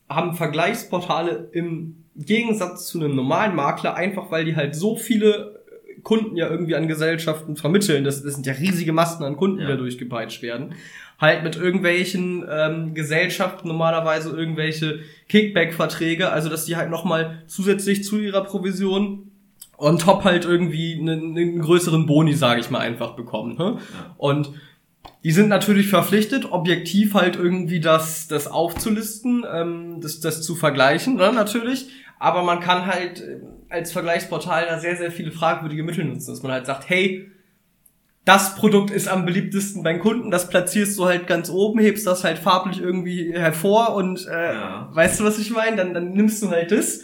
haben 0.08 0.36
Vergleichsportale 0.36 1.50
im 1.52 2.06
Gegensatz 2.16 2.88
zu 2.88 3.00
einem 3.00 3.16
normalen 3.16 3.56
Makler, 3.56 3.96
einfach 3.96 4.30
weil 4.30 4.46
die 4.46 4.56
halt 4.56 4.75
so 4.75 4.96
viele 4.96 5.64
Kunden 6.04 6.38
ja 6.38 6.48
irgendwie 6.48 6.75
an 6.75 6.88
Gesellschaften 6.88 7.56
vermitteln, 7.56 8.04
das, 8.04 8.22
das 8.22 8.36
sind 8.36 8.46
ja 8.46 8.54
riesige 8.54 8.94
Massen 8.94 9.24
an 9.24 9.36
Kunden, 9.36 9.58
die 9.58 9.66
da 9.66 9.75
durchgepeitscht 9.75 10.44
werden, 10.44 10.75
halt 11.20 11.44
mit 11.44 11.56
irgendwelchen 11.56 12.46
ähm, 12.48 12.94
Gesellschaften 12.94 13.68
normalerweise 13.68 14.30
irgendwelche 14.30 15.00
Kickback-Verträge, 15.28 16.30
also 16.30 16.50
dass 16.50 16.66
die 16.66 16.75
halt 16.75 16.92
nochmal 16.92 17.42
zusätzlich 17.48 18.04
zu 18.04 18.20
ihrer 18.20 18.44
Provision 18.44 19.25
on 19.77 19.98
top 19.98 20.24
halt 20.24 20.46
irgendwie 20.46 20.98
einen, 21.00 21.38
einen 21.38 21.60
größeren 21.60 22.05
Boni, 22.05 22.34
sage 22.34 22.62
ich 22.62 22.70
mal, 22.70 22.79
einfach 22.79 23.15
bekommen. 23.15 23.58
Ne? 23.58 23.77
Ja. 23.77 24.15
Und 24.17 24.51
die 25.24 25.32
sind 25.32 25.50
natürlich 25.50 25.88
verpflichtet, 25.88 26.51
objektiv 26.51 27.13
halt 27.13 27.36
irgendwie 27.36 27.79
das, 27.79 28.27
das 28.27 28.48
aufzulisten, 28.48 29.46
ähm, 29.51 30.01
das, 30.01 30.20
das 30.20 30.41
zu 30.41 30.55
vergleichen, 30.55 31.15
ne, 31.15 31.32
natürlich. 31.34 31.88
Aber 32.20 32.44
man 32.44 32.60
kann 32.60 32.86
halt 32.86 33.22
äh, 33.22 33.39
als 33.70 33.91
Vergleichsportal 33.91 34.65
da 34.67 34.79
sehr, 34.79 34.96
sehr 34.96 35.12
viele 35.12 35.32
fragwürdige 35.32 35.84
Mittel 35.84 36.05
nutzen, 36.05 36.32
dass 36.32 36.44
man 36.44 36.51
halt 36.51 36.65
sagt, 36.65 36.89
hey, 36.89 37.32
das 38.24 38.55
Produkt 38.55 38.89
ist 38.89 39.08
am 39.08 39.25
beliebtesten 39.25 39.84
beim 39.84 40.00
Kunden, 40.00 40.32
das 40.32 40.50
platzierst 40.50 40.98
du 40.98 41.05
halt 41.05 41.27
ganz 41.27 41.50
oben, 41.50 41.79
hebst 41.79 42.08
das 42.08 42.24
halt 42.24 42.39
farblich 42.39 42.82
irgendwie 42.82 43.32
hervor 43.34 43.96
und 43.96 44.27
äh, 44.27 44.53
ja. 44.53 44.89
weißt 44.91 45.20
du, 45.20 45.24
was 45.24 45.38
ich 45.38 45.51
meine? 45.51 45.77
Dann, 45.77 45.94
dann 45.94 46.12
nimmst 46.12 46.41
du 46.41 46.50
halt 46.50 46.72
das, 46.72 47.01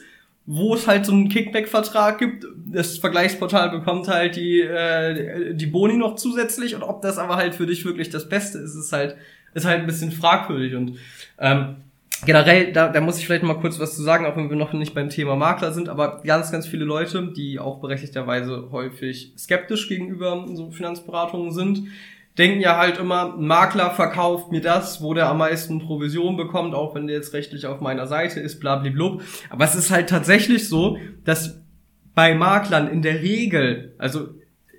wo 0.53 0.75
es 0.75 0.85
halt 0.85 1.05
so 1.05 1.13
einen 1.13 1.29
Kickback-Vertrag 1.29 2.17
gibt. 2.17 2.45
Das 2.65 2.97
Vergleichsportal 2.97 3.69
bekommt 3.69 4.09
halt 4.09 4.35
die, 4.35 4.59
äh, 4.59 5.53
die 5.53 5.65
Boni 5.65 5.95
noch 5.95 6.15
zusätzlich. 6.15 6.75
Und 6.75 6.83
ob 6.83 7.01
das 7.01 7.17
aber 7.17 7.37
halt 7.37 7.55
für 7.55 7.65
dich 7.65 7.85
wirklich 7.85 8.09
das 8.09 8.27
Beste 8.27 8.57
ist, 8.57 8.75
ist 8.75 8.91
halt, 8.91 9.15
ist 9.53 9.65
halt 9.65 9.79
ein 9.79 9.85
bisschen 9.85 10.11
fragwürdig. 10.11 10.75
Und 10.75 10.97
ähm, 11.39 11.77
generell, 12.25 12.73
da, 12.73 12.89
da 12.89 12.99
muss 12.99 13.17
ich 13.17 13.25
vielleicht 13.25 13.43
mal 13.43 13.61
kurz 13.61 13.79
was 13.79 13.95
zu 13.95 14.03
sagen, 14.03 14.25
auch 14.25 14.35
wenn 14.35 14.49
wir 14.49 14.57
noch 14.57 14.73
nicht 14.73 14.93
beim 14.93 15.07
Thema 15.07 15.37
Makler 15.37 15.71
sind, 15.71 15.87
aber 15.87 16.21
ganz, 16.25 16.51
ganz 16.51 16.67
viele 16.67 16.83
Leute, 16.83 17.31
die 17.31 17.57
auch 17.57 17.79
berechtigterweise 17.79 18.71
häufig 18.73 19.31
skeptisch 19.37 19.87
gegenüber 19.87 20.47
so 20.53 20.69
Finanzberatungen 20.69 21.53
sind, 21.53 21.83
denken 22.37 22.61
ja 22.61 22.77
halt 22.77 22.97
immer, 22.97 23.35
ein 23.35 23.45
Makler 23.45 23.91
verkauft 23.91 24.51
mir 24.51 24.61
das, 24.61 25.01
wo 25.01 25.13
der 25.13 25.29
am 25.29 25.39
meisten 25.39 25.79
Provision 25.79 26.37
bekommt, 26.37 26.73
auch 26.73 26.95
wenn 26.95 27.07
der 27.07 27.17
jetzt 27.17 27.33
rechtlich 27.33 27.65
auf 27.65 27.81
meiner 27.81 28.07
Seite 28.07 28.39
ist, 28.39 28.59
blabliblub. 28.59 29.21
Aber 29.49 29.65
es 29.65 29.75
ist 29.75 29.91
halt 29.91 30.09
tatsächlich 30.09 30.69
so, 30.69 30.97
dass 31.25 31.61
bei 32.15 32.33
Maklern 32.33 32.87
in 32.87 33.01
der 33.01 33.21
Regel, 33.21 33.95
also 33.97 34.29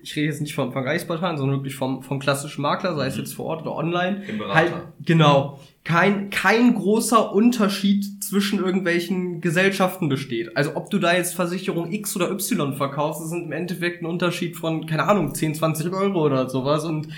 ich 0.02 0.16
rede 0.16 0.26
jetzt 0.26 0.40
nicht 0.40 0.54
vom 0.54 0.72
Vergleichsportal, 0.72 1.38
sondern 1.38 1.58
wirklich 1.58 1.76
vom, 1.76 2.02
vom 2.02 2.18
klassischen 2.18 2.62
Makler, 2.62 2.96
sei 2.96 3.06
es 3.06 3.14
mhm. 3.14 3.20
jetzt 3.20 3.34
vor 3.34 3.46
Ort 3.46 3.62
oder 3.62 3.76
online. 3.76 4.22
Halt, 4.48 4.72
genau. 5.04 5.60
Kein, 5.84 6.30
kein 6.30 6.74
großer 6.74 7.32
Unterschied 7.32 8.22
zwischen 8.22 8.60
irgendwelchen 8.60 9.40
Gesellschaften 9.40 10.08
besteht. 10.08 10.56
Also 10.56 10.76
ob 10.76 10.90
du 10.90 10.98
da 10.98 11.14
jetzt 11.14 11.34
Versicherung 11.34 11.92
X 11.92 12.16
oder 12.16 12.30
Y 12.30 12.74
verkaufst, 12.74 13.22
ist 13.22 13.32
im 13.32 13.52
Endeffekt 13.52 14.02
ein 14.02 14.06
Unterschied 14.06 14.56
von, 14.56 14.86
keine 14.86 15.04
Ahnung, 15.08 15.34
10, 15.34 15.54
20 15.56 15.92
Euro 15.92 16.24
oder 16.24 16.48
sowas. 16.48 16.84
Und 16.84 17.08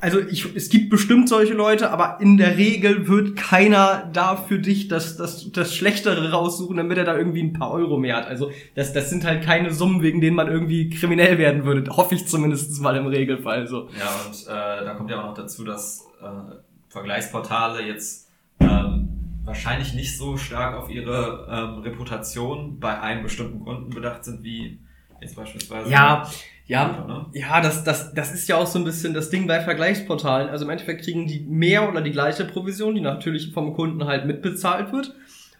also 0.00 0.18
ich, 0.20 0.54
es 0.56 0.70
gibt 0.70 0.90
bestimmt 0.90 1.28
solche 1.28 1.52
Leute, 1.52 1.90
aber 1.90 2.18
in 2.20 2.36
der 2.36 2.56
Regel 2.56 3.06
wird 3.06 3.36
keiner 3.36 4.08
da 4.12 4.36
für 4.36 4.58
dich 4.58 4.88
das, 4.88 5.16
das, 5.16 5.52
das 5.52 5.74
Schlechtere 5.74 6.30
raussuchen, 6.30 6.76
damit 6.76 6.98
er 6.98 7.04
da 7.04 7.16
irgendwie 7.16 7.42
ein 7.42 7.52
paar 7.52 7.70
Euro 7.70 7.98
mehr 7.98 8.16
hat. 8.16 8.26
Also 8.26 8.50
das, 8.74 8.92
das 8.92 9.10
sind 9.10 9.24
halt 9.24 9.44
keine 9.44 9.72
Summen, 9.72 10.02
wegen 10.02 10.20
denen 10.20 10.36
man 10.36 10.48
irgendwie 10.48 10.90
kriminell 10.90 11.38
werden 11.38 11.64
würde. 11.64 11.96
Hoffe 11.96 12.14
ich 12.14 12.26
zumindest 12.26 12.80
mal 12.80 12.96
im 12.96 13.06
Regelfall 13.06 13.66
so. 13.66 13.88
Ja, 13.98 14.10
und 14.26 14.46
äh, 14.46 14.84
da 14.84 14.94
kommt 14.94 15.10
ja 15.10 15.20
auch 15.20 15.26
noch 15.26 15.34
dazu, 15.34 15.64
dass 15.64 16.06
äh, 16.20 16.54
Vergleichsportale 16.88 17.82
jetzt 17.82 18.28
ähm, 18.58 19.08
wahrscheinlich 19.44 19.94
nicht 19.94 20.16
so 20.16 20.36
stark 20.36 20.76
auf 20.76 20.90
ihre 20.90 21.46
ähm, 21.50 21.82
Reputation 21.82 22.78
bei 22.80 23.00
einem 23.00 23.22
bestimmten 23.22 23.60
Kunden 23.60 23.90
bedacht 23.90 24.24
sind, 24.24 24.42
wie 24.42 24.80
jetzt 25.20 25.36
beispielsweise. 25.36 25.90
Ja, 25.90 26.28
ja, 26.70 27.04
ne? 27.08 27.26
ja, 27.32 27.60
das, 27.60 27.82
das, 27.82 28.14
das 28.14 28.32
ist 28.32 28.48
ja 28.48 28.56
auch 28.56 28.66
so 28.66 28.78
ein 28.78 28.84
bisschen 28.84 29.12
das 29.12 29.28
Ding 29.28 29.48
bei 29.48 29.60
Vergleichsportalen. 29.60 30.48
Also 30.48 30.64
im 30.64 30.70
Endeffekt 30.70 31.02
kriegen 31.02 31.26
die 31.26 31.40
mehr 31.40 31.88
oder 31.88 32.00
die 32.00 32.12
gleiche 32.12 32.44
Provision, 32.44 32.94
die 32.94 33.00
natürlich 33.00 33.52
vom 33.52 33.74
Kunden 33.74 34.04
halt 34.04 34.24
mitbezahlt 34.24 34.92
wird. 34.92 35.12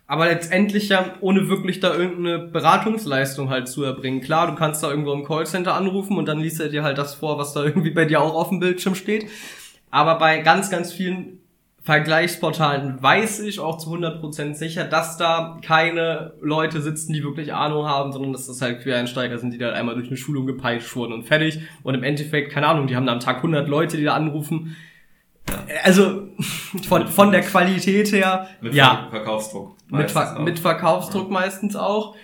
Aber 0.07 0.27
letztendlich 0.27 0.89
ja 0.89 1.15
ohne 1.21 1.49
wirklich 1.49 1.81
da 1.81 1.93
irgendeine 1.95 2.39
Beratungsleistung 2.39 3.51
halt 3.51 3.67
zu 3.67 3.83
erbringen. 3.83 4.21
Klar, 4.21 4.47
du 4.47 4.55
kannst 4.55 4.85
da 4.85 4.91
irgendwo 4.91 5.13
im 5.13 5.25
Callcenter 5.25 5.75
anrufen 5.75 6.17
und 6.17 6.27
dann 6.27 6.39
liest 6.39 6.61
er 6.61 6.69
dir 6.69 6.85
halt 6.85 6.97
das 6.97 7.15
vor, 7.17 7.39
was 7.39 7.55
da 7.55 7.65
irgendwie 7.65 7.91
bei 7.91 8.05
dir 8.05 8.21
auch 8.21 8.37
auf 8.37 8.51
dem 8.51 8.61
Bildschirm 8.61 8.95
steht. 8.95 9.27
Aber 9.91 10.17
bei 10.17 10.39
ganz, 10.43 10.71
ganz 10.71 10.93
vielen 10.93 11.41
Vergleichsportalen 11.83 13.03
weiß 13.03 13.41
ich 13.41 13.59
auch 13.59 13.79
zu 13.79 13.91
100% 13.91 14.55
sicher, 14.55 14.85
dass 14.85 15.17
da 15.17 15.59
keine 15.63 16.35
Leute 16.43 16.83
sitzen, 16.83 17.15
die 17.15 17.25
wirklich 17.25 17.55
Ahnung 17.55 17.87
haben, 17.87 18.13
sondern 18.13 18.33
dass 18.33 18.47
das 18.47 18.61
halt 18.61 18.83
Quereinsteiger 18.83 19.39
sind, 19.39 19.55
die 19.55 19.59
da 19.59 19.73
einmal 19.73 19.95
durch 19.95 20.09
eine 20.09 20.19
Schulung 20.19 20.47
gepeitscht 20.47 20.95
wurden 20.95 21.15
und 21.15 21.23
fertig. 21.25 21.61
Und 21.83 21.95
im 21.95 22.03
Endeffekt, 22.03 22.53
keine 22.53 22.69
Ahnung, 22.69 22.87
die 22.87 22.97
haben 22.97 23.07
da 23.07 23.13
am 23.13 23.21
Tag 23.21 23.37
100 23.37 23.67
Leute, 23.67 23.97
die 23.97 24.05
da 24.05 24.15
anrufen. 24.15 24.77
Also 25.83 26.29
von, 26.89 27.09
von 27.09 27.33
der 27.33 27.41
Qualität 27.41 28.13
her, 28.13 28.49
mit 28.61 28.75
ja. 28.75 29.09
Verkaufsdruck. 29.11 29.75
Mit, 29.89 30.11
Ver 30.11 30.39
mit 30.39 30.59
Verkaufsdruck 30.59 31.29
ja. 31.29 31.33
meistens 31.33 31.77
auch. 31.77 32.15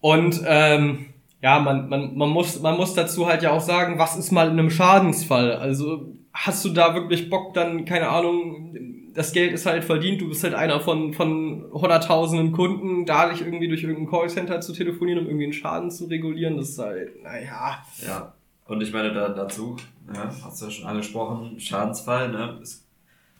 Und 0.00 0.42
ähm, 0.44 1.06
ja, 1.42 1.60
man, 1.60 1.88
man, 1.88 2.16
man, 2.16 2.30
muss, 2.30 2.60
man 2.60 2.76
muss 2.76 2.94
dazu 2.94 3.26
halt 3.26 3.42
ja 3.42 3.52
auch 3.52 3.60
sagen, 3.60 3.98
was 3.98 4.16
ist 4.16 4.32
mal 4.32 4.46
in 4.48 4.58
einem 4.58 4.70
Schadensfall? 4.70 5.52
Also 5.52 6.14
hast 6.32 6.64
du 6.64 6.70
da 6.70 6.94
wirklich 6.94 7.30
Bock, 7.30 7.54
dann, 7.54 7.84
keine 7.84 8.08
Ahnung, 8.08 8.74
das 9.14 9.32
Geld 9.32 9.52
ist 9.52 9.66
halt 9.66 9.84
verdient, 9.84 10.20
du 10.20 10.28
bist 10.28 10.44
halt 10.44 10.54
einer 10.54 10.78
von, 10.80 11.14
von 11.14 11.64
hunderttausenden 11.72 12.52
Kunden, 12.52 13.06
da 13.06 13.30
dich 13.30 13.40
irgendwie 13.40 13.68
durch 13.68 13.82
irgendein 13.82 14.10
Callcenter 14.10 14.60
zu 14.60 14.72
telefonieren, 14.72 15.20
um 15.20 15.26
irgendwie 15.26 15.44
einen 15.44 15.52
Schaden 15.54 15.90
zu 15.90 16.04
regulieren, 16.04 16.56
das 16.58 16.70
ist 16.70 16.78
halt, 16.78 17.22
naja. 17.22 17.82
Ja, 18.06 18.34
und 18.66 18.82
ich 18.82 18.92
meine 18.92 19.12
da, 19.12 19.30
dazu, 19.30 19.76
ja, 20.12 20.30
hast 20.44 20.60
du 20.60 20.66
ja 20.66 20.70
schon 20.70 20.86
angesprochen, 20.86 21.58
Schadensfall, 21.58 22.30
ne, 22.30 22.58
es, 22.60 22.84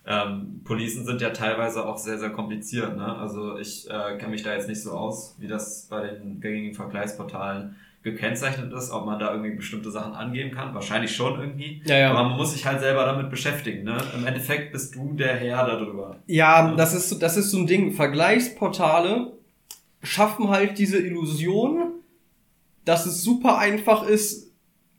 ähm, 0.06 0.62
Policen 0.64 1.04
sind 1.04 1.20
ja 1.20 1.30
teilweise 1.30 1.84
auch 1.84 1.98
sehr, 1.98 2.18
sehr 2.18 2.30
kompliziert, 2.30 2.96
ne, 2.96 3.14
also 3.16 3.58
ich 3.58 3.86
äh, 3.90 4.16
kenne 4.16 4.30
mich 4.30 4.42
da 4.42 4.54
jetzt 4.54 4.68
nicht 4.68 4.82
so 4.82 4.92
aus, 4.92 5.36
wie 5.38 5.48
das 5.48 5.88
bei 5.90 6.06
den 6.06 6.40
gängigen 6.40 6.72
Vergleichsportalen 6.72 7.76
gekennzeichnet 8.06 8.72
ist, 8.72 8.92
ob 8.92 9.04
man 9.04 9.18
da 9.18 9.32
irgendwie 9.32 9.56
bestimmte 9.56 9.90
Sachen 9.90 10.14
angeben 10.14 10.52
kann. 10.52 10.72
Wahrscheinlich 10.74 11.14
schon 11.14 11.40
irgendwie. 11.40 11.82
Ja, 11.84 11.98
ja. 11.98 12.10
Aber 12.12 12.28
man 12.28 12.36
muss 12.38 12.52
sich 12.52 12.64
halt 12.64 12.78
selber 12.78 13.04
damit 13.04 13.30
beschäftigen. 13.30 13.82
Ne? 13.82 13.98
Im 14.16 14.24
Endeffekt 14.24 14.70
bist 14.72 14.94
du 14.94 15.12
der 15.14 15.34
Herr 15.34 15.66
darüber. 15.66 16.16
Ja, 16.26 16.68
ja. 16.68 16.74
das 16.76 16.94
ist 16.94 17.08
so, 17.08 17.18
das 17.18 17.36
ist 17.36 17.50
so 17.50 17.58
ein 17.58 17.66
Ding. 17.66 17.92
Vergleichsportale 17.92 19.32
schaffen 20.04 20.50
halt 20.50 20.78
diese 20.78 20.98
Illusion, 20.98 21.94
dass 22.84 23.06
es 23.06 23.22
super 23.22 23.58
einfach 23.58 24.06
ist, 24.06 24.52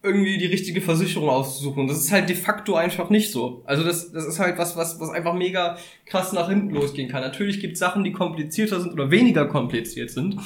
irgendwie 0.03 0.37
die 0.37 0.45
richtige 0.45 0.81
Versicherung 0.81 1.29
auszusuchen. 1.29 1.87
Das 1.87 1.97
ist 1.97 2.11
halt 2.11 2.27
de 2.27 2.35
facto 2.35 2.75
einfach 2.75 3.09
nicht 3.09 3.31
so. 3.31 3.63
Also 3.65 3.85
das, 3.85 4.11
das 4.11 4.25
ist 4.25 4.39
halt 4.39 4.57
was, 4.57 4.75
was, 4.75 4.99
was 4.99 5.09
einfach 5.09 5.33
mega 5.33 5.77
krass 6.05 6.33
nach 6.33 6.49
hinten 6.49 6.71
losgehen 6.71 7.09
kann. 7.09 7.21
Natürlich 7.21 7.61
gibt 7.61 7.73
es 7.73 7.79
Sachen, 7.79 8.03
die 8.03 8.11
komplizierter 8.11 8.81
sind 8.81 8.91
oder 8.91 9.11
weniger 9.11 9.45
kompliziert 9.45 10.11
sind. 10.11 10.37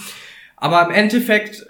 Aber 0.57 0.85
im 0.85 0.91
Endeffekt 0.91 1.65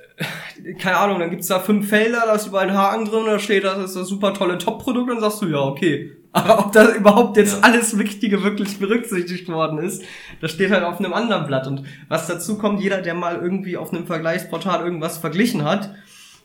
keine 0.79 0.97
Ahnung, 0.97 1.19
dann 1.19 1.29
gibt's 1.29 1.47
da 1.47 1.59
fünf 1.59 1.89
Felder, 1.89 2.23
da 2.25 2.33
ist 2.33 2.47
überall 2.47 2.69
ein 2.69 2.77
Haken 2.77 3.05
drin, 3.05 3.25
da 3.25 3.39
steht, 3.39 3.63
das 3.63 3.77
ist 3.77 3.95
das 3.95 4.07
super 4.07 4.33
tolle 4.33 4.57
Top-Produkt, 4.57 5.09
dann 5.09 5.19
sagst 5.19 5.41
du, 5.41 5.47
ja, 5.47 5.59
okay. 5.59 6.11
Aber 6.33 6.59
ob 6.59 6.71
da 6.71 6.93
überhaupt 6.95 7.35
jetzt 7.37 7.57
ja. 7.57 7.59
alles 7.63 7.97
Wichtige 7.97 8.43
wirklich 8.43 8.79
berücksichtigt 8.79 9.49
worden 9.49 9.79
ist, 9.79 10.03
das 10.39 10.51
steht 10.51 10.71
halt 10.71 10.83
auf 10.83 10.99
einem 10.99 11.13
anderen 11.13 11.45
Blatt. 11.45 11.67
Und 11.67 11.83
was 12.07 12.27
dazu 12.27 12.57
kommt, 12.57 12.81
jeder, 12.81 13.01
der 13.01 13.13
mal 13.13 13.35
irgendwie 13.35 13.75
auf 13.75 13.93
einem 13.93 14.07
Vergleichsportal 14.07 14.83
irgendwas 14.83 15.17
verglichen 15.17 15.65
hat, 15.65 15.93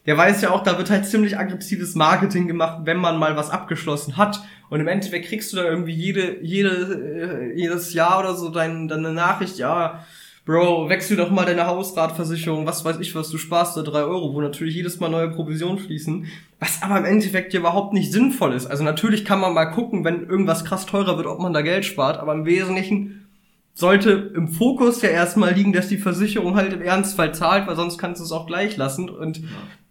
der 0.07 0.17
weiß 0.17 0.41
ja 0.43 0.51
auch, 0.51 0.63
da 0.63 0.79
wird 0.79 0.91
halt 0.91 1.07
ziemlich 1.07 1.39
aggressives 1.39 1.95
Marketing 1.95 2.47
gemacht, 2.47 2.81
wenn 2.85 2.97
man 2.97 3.19
mal 3.19 3.37
was 3.37 3.51
abgeschlossen 3.51 4.17
hat. 4.17 4.41
Und 4.71 4.81
im 4.81 4.89
Endeffekt 4.89 5.27
kriegst 5.27 5.53
du 5.53 5.57
da 5.57 5.65
irgendwie 5.65 5.93
jede, 5.93 6.43
jede, 6.43 7.51
äh, 7.53 7.59
jedes 7.59 7.93
Jahr 7.93 8.21
oder 8.21 8.35
so 8.35 8.49
dein, 8.49 8.89
deine 8.89 9.13
Nachricht, 9.13 9.59
ja, 9.59 10.05
Bro, 10.47 10.89
wechsel 10.89 11.17
doch 11.17 11.33
mal 11.33 11.45
deine 11.45 11.67
Hausratversicherung, 11.67 12.67
was 12.67 12.85
weiß 12.85 13.01
ich 13.01 13.17
was, 13.17 13.31
du 13.31 13.37
sparst 13.37 13.77
da 13.77 13.83
drei 13.83 14.03
Euro, 14.05 14.33
wo 14.33 14.41
natürlich 14.41 14.77
jedes 14.77 15.01
Mal 15.01 15.09
neue 15.09 15.29
Provisionen 15.29 15.81
fließen, 15.81 16.27
was 16.61 16.85
aber 16.85 16.99
im 16.99 17.05
Endeffekt 17.05 17.53
ja 17.53 17.59
überhaupt 17.59 17.93
nicht 17.93 18.13
sinnvoll 18.13 18.53
ist. 18.53 18.67
Also 18.67 18.85
natürlich 18.85 19.25
kann 19.25 19.41
man 19.41 19.55
mal 19.55 19.67
gucken, 19.67 20.05
wenn 20.05 20.29
irgendwas 20.29 20.65
krass 20.65 20.87
teurer 20.87 21.17
wird, 21.17 21.27
ob 21.27 21.41
man 21.41 21.53
da 21.53 21.63
Geld 21.63 21.85
spart, 21.85 22.19
aber 22.19 22.33
im 22.33 22.47
Wesentlichen 22.47 23.27
sollte 23.75 24.31
im 24.37 24.47
Fokus 24.47 25.03
ja 25.03 25.09
erstmal 25.09 25.53
liegen, 25.53 25.73
dass 25.73 25.89
die 25.89 25.99
Versicherung 25.99 26.55
halt 26.55 26.73
im 26.73 26.81
Ernstfall 26.81 27.35
zahlt, 27.35 27.67
weil 27.67 27.75
sonst 27.75 27.99
kannst 27.99 28.21
du 28.21 28.25
es 28.25 28.31
auch 28.31 28.47
gleich 28.47 28.77
lassen 28.77 29.11
und 29.11 29.43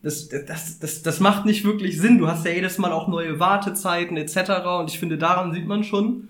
das, 0.04 0.30
das, 0.30 0.80
das, 0.80 1.02
das 1.04 1.20
macht 1.20 1.46
nicht 1.46 1.66
wirklich 1.66 2.00
Sinn. 2.00 2.18
Du 2.18 2.28
hast 2.28 2.46
ja 2.46 2.52
jedes 2.52 2.78
Mal 2.78 2.94
auch 2.94 3.10
neue 3.10 3.42
Wartezeiten 3.42 4.16
etc. 4.16 4.38
und 4.80 4.90
ich 4.90 5.00
finde, 5.00 5.18
daran 5.18 5.52
sieht 5.52 5.68
man 5.68 5.84
schon, 5.84 6.30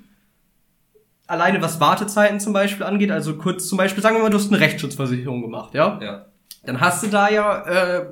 alleine 1.28 1.62
was 1.62 1.80
Wartezeiten 1.80 2.40
zum 2.40 2.54
Beispiel 2.54 2.86
angeht, 2.86 3.12
also 3.12 3.38
kurz 3.38 3.68
zum 3.68 3.78
Beispiel, 3.78 4.04
sagen 4.04 4.16
wir 4.16 4.24
mal, 4.24 4.30
du 4.30 4.38
hast 4.38 4.52
eine 4.52 4.60
Rechtsschutzversicherung 4.60 5.42
gemacht, 5.42 5.74
ja? 5.74 6.00
Ja. 6.02 6.26
Dann 6.66 6.82
hast 6.82 7.04
du 7.04 7.08
da 7.08 7.30
ja, 7.30 7.64
äh, 7.66 8.06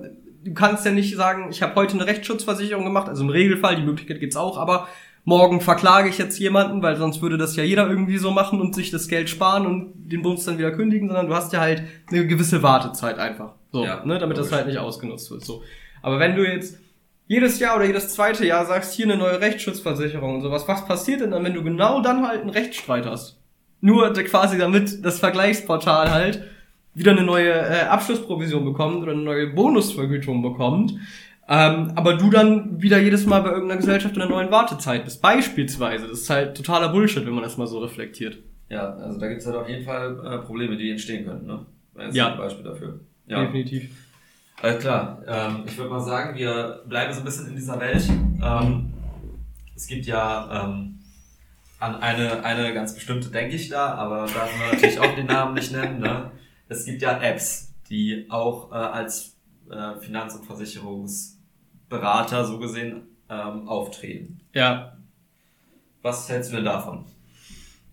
du 0.44 0.54
kannst 0.54 0.86
ja 0.86 0.92
nicht 0.92 1.16
sagen, 1.16 1.48
ich 1.50 1.62
habe 1.62 1.76
heute 1.76 1.94
eine 1.94 2.06
Rechtsschutzversicherung 2.06 2.84
gemacht, 2.84 3.10
also 3.10 3.24
im 3.24 3.30
Regelfall, 3.30 3.76
die 3.76 3.84
Möglichkeit 3.84 4.20
gibt's 4.20 4.36
auch, 4.36 4.58
aber 4.58 4.88
morgen 5.26 5.62
verklage 5.62 6.10
ich 6.10 6.18
jetzt 6.18 6.38
jemanden, 6.40 6.82
weil 6.82 6.98
sonst 6.98 7.22
würde 7.22 7.38
das 7.38 7.56
ja 7.56 7.64
jeder 7.64 7.88
irgendwie 7.88 8.18
so 8.18 8.32
machen 8.32 8.60
und 8.60 8.76
sich 8.76 8.92
das 8.92 9.08
Geld 9.08 9.30
sparen 9.30 9.66
und 9.66 9.94
den 9.96 10.22
Bums 10.22 10.46
dann 10.46 10.58
wieder 10.58 10.72
kündigen, 10.72 11.08
sondern 11.08 11.28
du 11.28 11.36
hast 11.36 11.54
ja 11.54 11.62
halt 11.62 11.84
eine 12.10 12.28
gewisse 12.28 12.62
Wartezeit 12.62 13.20
einfach. 13.20 13.54
So, 13.72 13.86
ja, 13.86 14.06
ne, 14.06 14.20
damit 14.20 14.38
das 14.38 14.52
halt 14.52 14.68
nicht 14.68 14.78
ausgenutzt 14.78 15.32
wird. 15.32 15.46
So. 15.46 15.64
Aber 16.02 16.20
wenn 16.20 16.36
du 16.36 16.48
jetzt 16.48 16.78
jedes 17.34 17.60
Jahr 17.60 17.76
oder 17.76 17.86
jedes 17.86 18.10
zweite 18.10 18.46
Jahr 18.46 18.66
sagst, 18.66 18.94
hier 18.94 19.06
eine 19.06 19.18
neue 19.18 19.40
Rechtsschutzversicherung 19.42 20.36
und 20.36 20.42
sowas. 20.42 20.68
Was 20.68 20.86
passiert 20.86 21.22
denn 21.22 21.32
dann, 21.32 21.44
wenn 21.44 21.54
du 21.54 21.64
genau 21.64 22.02
dann 22.02 22.26
halt 22.28 22.42
einen 22.42 22.50
Rechtsstreit 22.50 23.06
hast? 23.06 23.40
Nur 23.82 24.14
quasi 24.14 24.58
damit 24.58 25.04
das 25.04 25.20
Vergleichsportal 25.20 26.12
halt 26.12 26.44
wieder 26.94 27.12
eine 27.12 27.24
neue 27.24 27.52
äh, 27.52 27.82
Abschlussprovision 27.90 28.64
bekommt 28.66 29.02
oder 29.04 29.14
eine 29.14 29.22
neue 29.24 29.48
Bonusvergütung 29.48 30.42
bekommt. 30.42 30.94
Ähm, 31.50 31.92
aber 31.96 32.14
du 32.14 32.30
dann 32.30 32.82
wieder 32.82 33.00
jedes 33.00 33.26
Mal 33.26 33.42
bei 33.42 33.50
irgendeiner 33.50 33.82
Gesellschaft 33.82 34.16
in 34.16 34.22
einer 34.22 34.32
neuen 34.32 34.52
Wartezeit 34.52 35.04
bist. 35.04 35.22
Beispielsweise. 35.22 36.08
Das 36.08 36.20
ist 36.22 36.30
halt 36.30 36.56
totaler 36.56 36.90
Bullshit, 36.90 37.26
wenn 37.26 37.34
man 37.34 37.44
das 37.44 37.58
mal 37.58 37.68
so 37.68 37.80
reflektiert. 37.80 38.38
Ja, 38.70 38.94
also 38.96 39.20
da 39.20 39.28
gibt 39.28 39.42
es 39.42 39.48
halt 39.48 39.58
auf 39.58 39.68
jeden 39.68 39.84
Fall 39.84 40.18
äh, 40.26 40.38
Probleme, 40.46 40.78
die 40.78 40.90
entstehen 40.92 41.26
könnten. 41.26 41.48
Ne? 41.48 41.66
Das 41.96 42.10
ist 42.10 42.16
Ja. 42.16 42.32
ein 42.32 42.38
Beispiel 42.38 42.64
dafür. 42.64 43.00
Ja, 43.28 43.42
Definitiv. 43.44 43.90
Alles 44.64 44.80
klar. 44.82 45.22
Ähm, 45.28 45.64
ich 45.68 45.78
würde 45.78 45.92
mal 45.92 46.00
sagen, 46.00 46.38
wir 46.38 46.84
bleiben 46.88 47.12
so 47.14 47.20
ein 47.20 47.26
bisschen 47.26 47.48
in 47.50 47.56
dieser 47.56 47.78
Welt. 47.82 48.08
Ähm, 48.42 48.94
es 49.76 49.88
gibt 49.88 50.06
ja 50.06 50.64
ähm, 50.64 51.00
an 51.80 51.96
eine, 51.98 52.46
eine 52.46 52.74
ganz 52.74 52.96
bestimmte, 52.96 53.30
denke 53.30 53.56
ich 53.58 53.68
da, 53.68 53.94
aber 53.96 54.26
da 54.26 54.34
darf 54.34 54.58
man 54.58 54.70
natürlich 54.72 55.00
auch 55.02 55.14
den 55.16 55.26
Namen 55.26 55.54
nicht 55.56 55.74
nennen. 55.74 56.00
Ne? 56.00 56.32
Es 56.70 56.86
gibt 56.86 57.02
ja 57.02 57.20
Apps, 57.22 57.74
die 57.90 58.26
auch 58.30 58.72
äh, 58.72 58.76
als 58.76 59.36
äh, 59.70 60.00
Finanz- 60.00 60.36
und 60.36 60.46
Versicherungsberater 60.46 62.46
so 62.46 62.58
gesehen 62.58 63.02
ähm, 63.28 63.68
auftreten. 63.68 64.40
Ja. 64.54 64.96
Was 66.04 66.30
hältst 66.30 66.52
du 66.52 66.56
denn 66.56 66.66
davon? 66.66 67.04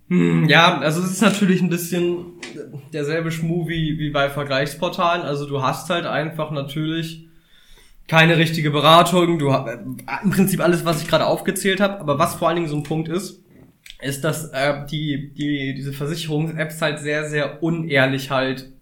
Hm, 0.06 0.48
Ja, 0.48 0.78
also 0.78 1.02
es 1.02 1.10
ist 1.10 1.22
natürlich 1.22 1.62
ein 1.62 1.68
bisschen 1.68 2.39
derselbe 2.92 3.30
Schmuh 3.30 3.68
wie, 3.68 3.98
wie 3.98 4.10
bei 4.10 4.28
Vergleichsportalen. 4.30 5.22
Also 5.22 5.46
du 5.46 5.62
hast 5.62 5.90
halt 5.90 6.06
einfach 6.06 6.50
natürlich 6.50 7.26
keine 8.08 8.36
richtige 8.36 8.70
Beratung. 8.70 9.38
Du 9.38 9.52
hast 9.52 9.78
im 10.24 10.30
Prinzip 10.30 10.60
alles, 10.60 10.84
was 10.84 11.02
ich 11.02 11.08
gerade 11.08 11.26
aufgezählt 11.26 11.80
habe. 11.80 12.00
Aber 12.00 12.18
was 12.18 12.34
vor 12.34 12.48
allen 12.48 12.56
Dingen 12.56 12.68
so 12.68 12.76
ein 12.76 12.82
Punkt 12.82 13.08
ist, 13.08 13.42
ist, 14.00 14.24
dass 14.24 14.50
äh, 14.50 14.86
die, 14.90 15.32
die, 15.34 15.74
diese 15.74 15.92
Versicherungs-Apps 15.92 16.80
halt 16.82 16.98
sehr, 16.98 17.28
sehr 17.28 17.62
unehrlich 17.62 18.30
halt 18.30 18.72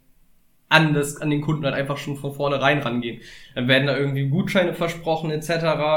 an, 0.69 0.93
das, 0.93 1.17
an 1.21 1.31
den 1.31 1.41
Kunden 1.41 1.65
halt 1.65 1.75
einfach 1.75 1.97
schon 1.97 2.17
von 2.17 2.35
vornherein 2.35 2.81
rangehen. 2.81 3.21
Dann 3.55 3.69
werden 3.69 3.87
da 3.87 3.97
irgendwie 3.97 4.29
Gutscheine 4.29 4.75
versprochen 4.75 5.31
etc., 5.31 5.49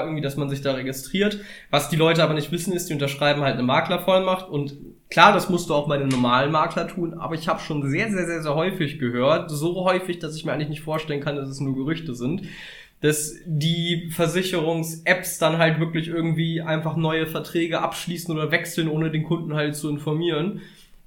irgendwie, 0.03 0.21
dass 0.21 0.37
man 0.37 0.49
sich 0.49 0.61
da 0.61 0.73
registriert. 0.73 1.39
Was 1.69 1.89
die 1.89 1.97
Leute 1.97 2.23
aber 2.23 2.33
nicht 2.33 2.51
wissen 2.51 2.73
ist, 2.73 2.89
die 2.89 2.93
unterschreiben 2.93 3.41
halt 3.41 3.55
eine 3.55 3.63
Maklervollmacht 3.63 4.49
und 4.49 4.77
klar, 5.09 5.33
das 5.33 5.49
musst 5.49 5.69
du 5.69 5.73
auch 5.73 5.87
bei 5.87 5.95
einem 5.95 6.07
normalen 6.07 6.51
Makler 6.51 6.87
tun, 6.87 7.13
aber 7.13 7.35
ich 7.35 7.47
habe 7.47 7.59
schon 7.59 7.89
sehr, 7.89 8.09
sehr, 8.09 8.25
sehr, 8.25 8.41
sehr 8.41 8.55
häufig 8.55 8.97
gehört, 8.97 9.51
so 9.51 9.83
häufig, 9.83 10.19
dass 10.19 10.35
ich 10.35 10.45
mir 10.45 10.53
eigentlich 10.53 10.69
nicht 10.69 10.81
vorstellen 10.81 11.21
kann, 11.21 11.35
dass 11.35 11.49
es 11.49 11.59
nur 11.59 11.75
Gerüchte 11.75 12.15
sind, 12.15 12.43
dass 13.01 13.35
die 13.45 14.09
Versicherungs-Apps 14.11 15.39
dann 15.39 15.57
halt 15.57 15.79
wirklich 15.79 16.07
irgendwie 16.07 16.61
einfach 16.61 16.95
neue 16.95 17.25
Verträge 17.25 17.81
abschließen 17.81 18.33
oder 18.33 18.51
wechseln, 18.51 18.87
ohne 18.87 19.09
den 19.09 19.23
Kunden 19.23 19.55
halt 19.55 19.75
zu 19.75 19.89
informieren. 19.89 20.61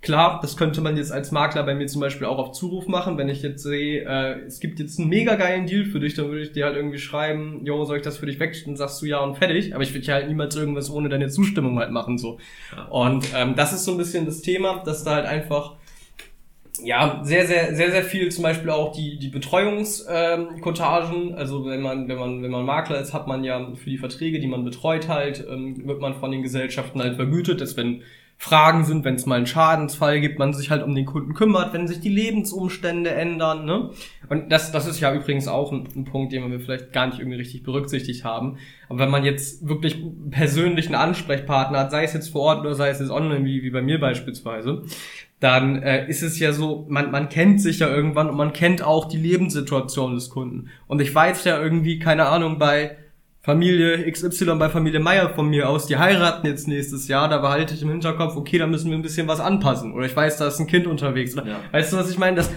Klar, 0.05 0.39
das 0.43 0.59
könnte 0.59 0.83
man 0.83 0.99
jetzt 0.99 1.11
als 1.11 1.33
Makler 1.33 1.63
bei 1.63 1.75
mir 1.75 1.87
zum 1.87 2.03
Beispiel 2.03 2.27
auch 2.27 2.37
auf 2.37 2.53
Zuruf 2.53 2.89
machen. 2.89 3.17
Wenn 3.17 3.31
ich 3.31 3.41
jetzt 3.41 3.63
sehe, 3.63 4.05
äh, 4.05 4.39
es 4.47 4.61
gibt 4.61 4.79
jetzt 4.79 5.01
einen 5.01 5.09
mega 5.09 5.35
geilen 5.37 5.67
Deal 5.67 5.87
für 5.87 5.99
dich, 5.99 6.13
dann 6.13 6.29
würde 6.29 6.43
ich 6.43 6.53
dir 6.53 6.67
halt 6.67 6.77
irgendwie 6.77 6.99
schreiben, 6.99 7.63
jo, 7.65 7.83
soll 7.87 7.97
ich 7.97 8.03
das 8.03 8.19
für 8.19 8.27
dich? 8.27 8.37
Dann 8.67 8.77
sagst 8.77 9.01
du 9.01 9.07
ja 9.07 9.21
und 9.21 9.39
fertig. 9.39 9.75
Aber 9.75 9.83
ich 9.83 9.95
würde 9.95 10.07
ja 10.07 10.13
halt 10.13 10.29
niemals 10.29 10.55
irgendwas 10.57 10.91
ohne 10.91 11.09
deine 11.09 11.31
Zustimmung 11.31 11.79
halt 11.79 11.91
machen, 11.91 12.19
so. 12.19 12.37
Und 12.91 13.29
ähm, 13.35 13.55
das 13.57 13.73
ist 13.73 13.87
so 13.87 13.93
ein 13.93 13.97
bisschen 13.97 14.27
das 14.27 14.43
Thema, 14.43 14.83
dass 14.85 15.05
da 15.05 15.15
halt 15.15 15.25
einfach 15.25 15.77
ja, 16.83 17.21
sehr, 17.23 17.47
sehr, 17.47 17.75
sehr, 17.75 17.91
sehr 17.91 18.03
viel 18.03 18.31
zum 18.31 18.43
Beispiel 18.43 18.69
auch 18.69 18.93
die, 18.93 19.19
die 19.19 19.29
Betreuungskotagen, 19.29 21.31
ähm, 21.31 21.35
also 21.35 21.65
wenn 21.65 21.81
man, 21.81 22.09
wenn 22.09 22.19
man, 22.19 22.43
wenn 22.43 22.51
man 22.51 22.67
Makler 22.67 23.01
ist, 23.01 23.15
hat 23.15 23.27
man 23.27 23.43
ja 23.43 23.73
für 23.75 23.89
die 23.89 23.97
Verträge, 23.97 24.39
die 24.39 24.49
man 24.49 24.65
betreut 24.65 25.09
halt, 25.09 25.47
ähm, 25.49 25.87
wird 25.87 26.01
man 26.01 26.15
von 26.15 26.31
den 26.31 26.43
Gesellschaften 26.43 27.01
halt 27.01 27.17
vergütet, 27.17 27.63
dass 27.63 27.79
wenn 27.79 28.03
Fragen 28.45 28.85
sind, 28.85 29.07
wenn 29.07 29.15
es 29.15 29.25
mal 29.25 29.37
einen 29.37 29.47
Schadensfall 29.47 30.21
gibt, 30.21 30.39
man 30.39 30.53
sich 30.53 30.69
halt 30.71 30.83
um 30.83 30.95
den 30.95 31.07
Kunden 31.07 31.33
kümmert, 31.33 31.73
wenn 31.73 31.89
sich 31.89 32.01
die 32.01 32.11
Lebensumstände 32.11 33.11
ändern, 33.11 33.65
ne? 33.65 33.89
Und 34.29 34.53
das, 34.53 34.71
das 34.71 34.87
ist 34.87 35.01
ja 35.01 35.15
übrigens 35.15 35.49
auch 35.49 35.73
ein, 35.73 35.89
ein 35.97 36.05
Punkt, 36.05 36.31
den 36.31 36.51
wir 36.51 36.61
vielleicht 36.61 36.93
gar 36.93 37.07
nicht 37.07 37.21
irgendwie 37.21 37.39
richtig 37.39 37.63
berücksichtigt 37.63 38.23
haben. 38.23 38.59
Aber 38.91 38.99
wenn 38.99 39.09
man 39.09 39.25
jetzt 39.25 39.67
wirklich 39.67 39.97
persönlichen 40.31 40.95
Ansprechpartner 40.95 41.79
hat, 41.79 41.91
sei 41.91 42.05
es 42.05 42.13
jetzt 42.13 42.29
vor 42.29 42.43
Ort 42.43 42.61
oder 42.61 42.75
sei 42.75 42.91
es 42.91 43.01
jetzt 43.01 43.11
online, 43.11 43.47
wie, 43.47 43.63
wie 43.63 43.71
bei 43.71 43.81
mir 43.81 43.99
beispielsweise, 43.99 44.83
dann 45.41 45.83
äh, 45.83 46.07
ist 46.07 46.23
es 46.23 46.39
ja 46.39 46.53
so, 46.53 46.85
man, 46.91 47.11
man 47.11 47.31
kennt 47.31 47.63
sich 47.63 47.79
ja 47.79 47.89
irgendwann 47.89 48.29
und 48.29 48.37
man 48.37 48.53
kennt 48.53 48.83
auch 48.83 49.07
die 49.09 49.17
Lebenssituation 49.17 50.15
des 50.15 50.29
Kunden. 50.29 50.69
Und 50.87 51.01
ich 51.01 51.15
weiß 51.15 51.45
ja 51.45 51.59
irgendwie, 51.59 51.99
keine 51.99 52.27
Ahnung, 52.27 52.59
bei 52.59 52.99
Familie 53.45 54.11
XY, 54.11 54.55
bei 54.59 54.71
Familie 54.71 55.01
Meier 55.01 55.29
von 55.29 55.49
mir 55.51 55.69
aus, 55.69 55.87
die 55.87 55.99
heiraten 55.99 56.47
jetzt 56.47 56.67
nächstes 56.67 57.09
Jahr, 57.09 57.29
da 57.29 57.37
behalte 57.39 57.75
ich 57.75 57.83
im 57.83 57.91
Hinterkopf, 57.91 58.37
okay, 58.37 58.57
da 58.57 58.67
müssen 58.67 58.91
wir 58.91 58.97
ein 58.97 59.03
bisschen 59.03 59.29
was 59.29 59.39
anpassen. 59.39 59.93
Oder 59.93 60.07
ich 60.07 60.17
weiß, 60.17 60.39
da 60.39 60.49
ist 60.49 60.59
ein 60.61 60.67
Kind 60.67 60.87
unterwegs. 60.87 61.35
Oder, 61.37 61.47
Ja. 61.47 61.57
Weißt 61.71 61.93
du, 61.93 61.99
was 61.99 62.11
ich 62.11 62.17
meine? 62.17 62.37
Das, 62.37 62.51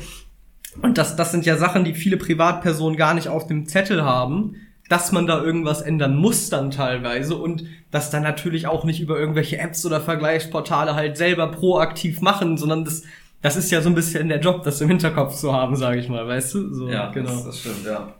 und 0.81 0.97
das, 0.97 1.17
das 1.17 1.31
sind 1.31 1.45
ja 1.45 1.57
Sachen, 1.57 1.83
die 1.83 1.93
viele 1.93 2.15
Privatpersonen 2.15 2.97
gar 2.97 3.13
nicht 3.13 3.27
auf 3.27 3.47
dem 3.47 3.65
Zettel 3.65 4.05
haben, 4.05 4.55
dass 4.87 5.11
man 5.11 5.27
da 5.27 5.43
irgendwas 5.43 5.81
ändern 5.81 6.15
muss 6.15 6.49
dann 6.49 6.71
teilweise 6.71 7.35
und 7.35 7.65
das 7.91 8.09
dann 8.09 8.23
natürlich 8.23 8.67
auch 8.67 8.85
nicht 8.85 9.01
über 9.01 9.19
irgendwelche 9.19 9.57
Apps 9.57 9.85
oder 9.85 9.99
Vergleichsportale 9.99 10.95
halt 10.95 11.17
selber 11.17 11.47
proaktiv 11.47 12.21
machen, 12.21 12.57
sondern 12.57 12.85
das, 12.85 13.03
das 13.41 13.57
ist 13.57 13.71
ja 13.71 13.81
so 13.81 13.89
ein 13.89 13.95
bisschen 13.95 14.29
der 14.29 14.39
Job, 14.39 14.63
das 14.63 14.79
im 14.79 14.87
Hinterkopf 14.87 15.35
zu 15.35 15.51
haben, 15.51 15.75
sage 15.75 15.99
ich 15.99 16.07
mal, 16.07 16.25
weißt 16.25 16.53
du? 16.53 16.73
So, 16.73 16.87
Ja, 16.87 17.11
genau. 17.11 17.31
das, 17.31 17.43
das 17.43 17.59
stimmt, 17.59 17.85
ja. 17.85 18.13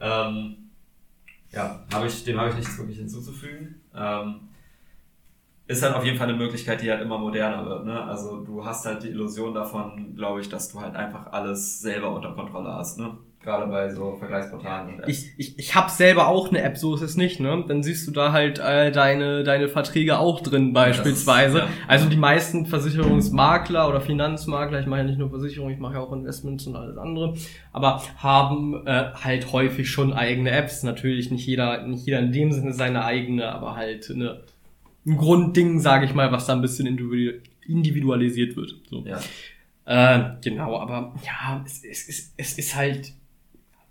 Ähm, 0.00 0.56
ja, 1.52 1.84
habe 1.92 2.06
ich, 2.06 2.24
dem 2.24 2.38
habe 2.38 2.50
ich 2.50 2.56
nichts 2.56 2.78
wirklich 2.78 2.98
hinzuzufügen. 2.98 3.80
Ähm, 3.94 4.48
ist 5.66 5.82
halt 5.82 5.94
auf 5.94 6.04
jeden 6.04 6.18
Fall 6.18 6.28
eine 6.28 6.36
Möglichkeit, 6.36 6.82
die 6.82 6.90
halt 6.90 7.00
immer 7.00 7.18
moderner 7.18 7.64
wird. 7.64 7.84
Ne? 7.86 8.02
Also 8.02 8.44
du 8.44 8.64
hast 8.64 8.86
halt 8.86 9.04
die 9.04 9.08
Illusion 9.08 9.54
davon, 9.54 10.16
glaube 10.16 10.40
ich, 10.40 10.48
dass 10.48 10.68
du 10.68 10.80
halt 10.80 10.96
einfach 10.96 11.32
alles 11.32 11.80
selber 11.80 12.10
unter 12.12 12.32
Kontrolle 12.32 12.72
hast. 12.74 12.98
Ne? 12.98 13.16
Gerade 13.42 13.70
bei 13.70 13.88
so 13.88 14.16
Vergleichsportalen. 14.18 15.00
Ich, 15.06 15.30
ich, 15.38 15.58
ich 15.58 15.74
habe 15.74 15.90
selber 15.90 16.28
auch 16.28 16.50
eine 16.50 16.60
App, 16.62 16.76
so 16.76 16.94
ist 16.94 17.00
es 17.00 17.16
nicht, 17.16 17.40
ne? 17.40 17.64
Dann 17.66 17.82
siehst 17.82 18.06
du 18.06 18.10
da 18.10 18.32
halt 18.32 18.58
äh, 18.58 18.92
deine, 18.92 19.44
deine 19.44 19.68
Verträge 19.68 20.18
auch 20.18 20.42
drin 20.42 20.74
beispielsweise. 20.74 21.58
ja. 21.60 21.68
Also 21.88 22.10
die 22.10 22.18
meisten 22.18 22.66
Versicherungsmakler 22.66 23.88
oder 23.88 24.02
Finanzmakler, 24.02 24.80
ich 24.80 24.86
mache 24.86 25.00
ja 25.00 25.06
nicht 25.06 25.18
nur 25.18 25.30
Versicherung, 25.30 25.70
ich 25.70 25.78
mache 25.78 25.94
ja 25.94 26.00
auch 26.00 26.12
Investments 26.12 26.66
und 26.66 26.76
alles 26.76 26.98
andere, 26.98 27.34
aber 27.72 28.02
haben 28.18 28.86
äh, 28.86 29.12
halt 29.14 29.52
häufig 29.52 29.88
schon 29.90 30.12
eigene 30.12 30.50
Apps. 30.50 30.82
Natürlich 30.82 31.30
nicht 31.30 31.46
jeder, 31.46 31.86
nicht 31.86 32.04
jeder 32.04 32.18
in 32.18 32.32
dem 32.32 32.52
Sinne 32.52 32.74
seine 32.74 33.06
eigene, 33.06 33.50
aber 33.52 33.74
halt 33.74 34.10
eine, 34.10 34.42
ein 35.06 35.16
Grundding, 35.16 35.80
sage 35.80 36.04
ich 36.04 36.12
mal, 36.12 36.30
was 36.30 36.44
da 36.44 36.52
ein 36.52 36.60
bisschen 36.60 36.86
individu- 36.86 37.40
individualisiert 37.66 38.54
wird. 38.56 38.74
So. 38.90 39.02
ja. 39.06 39.18
Äh, 39.86 40.34
genau, 40.44 40.78
aber 40.78 41.14
ja, 41.24 41.62
es, 41.64 41.82
es, 41.84 42.06
es, 42.06 42.34
es 42.36 42.58
ist 42.58 42.76
halt. 42.76 43.14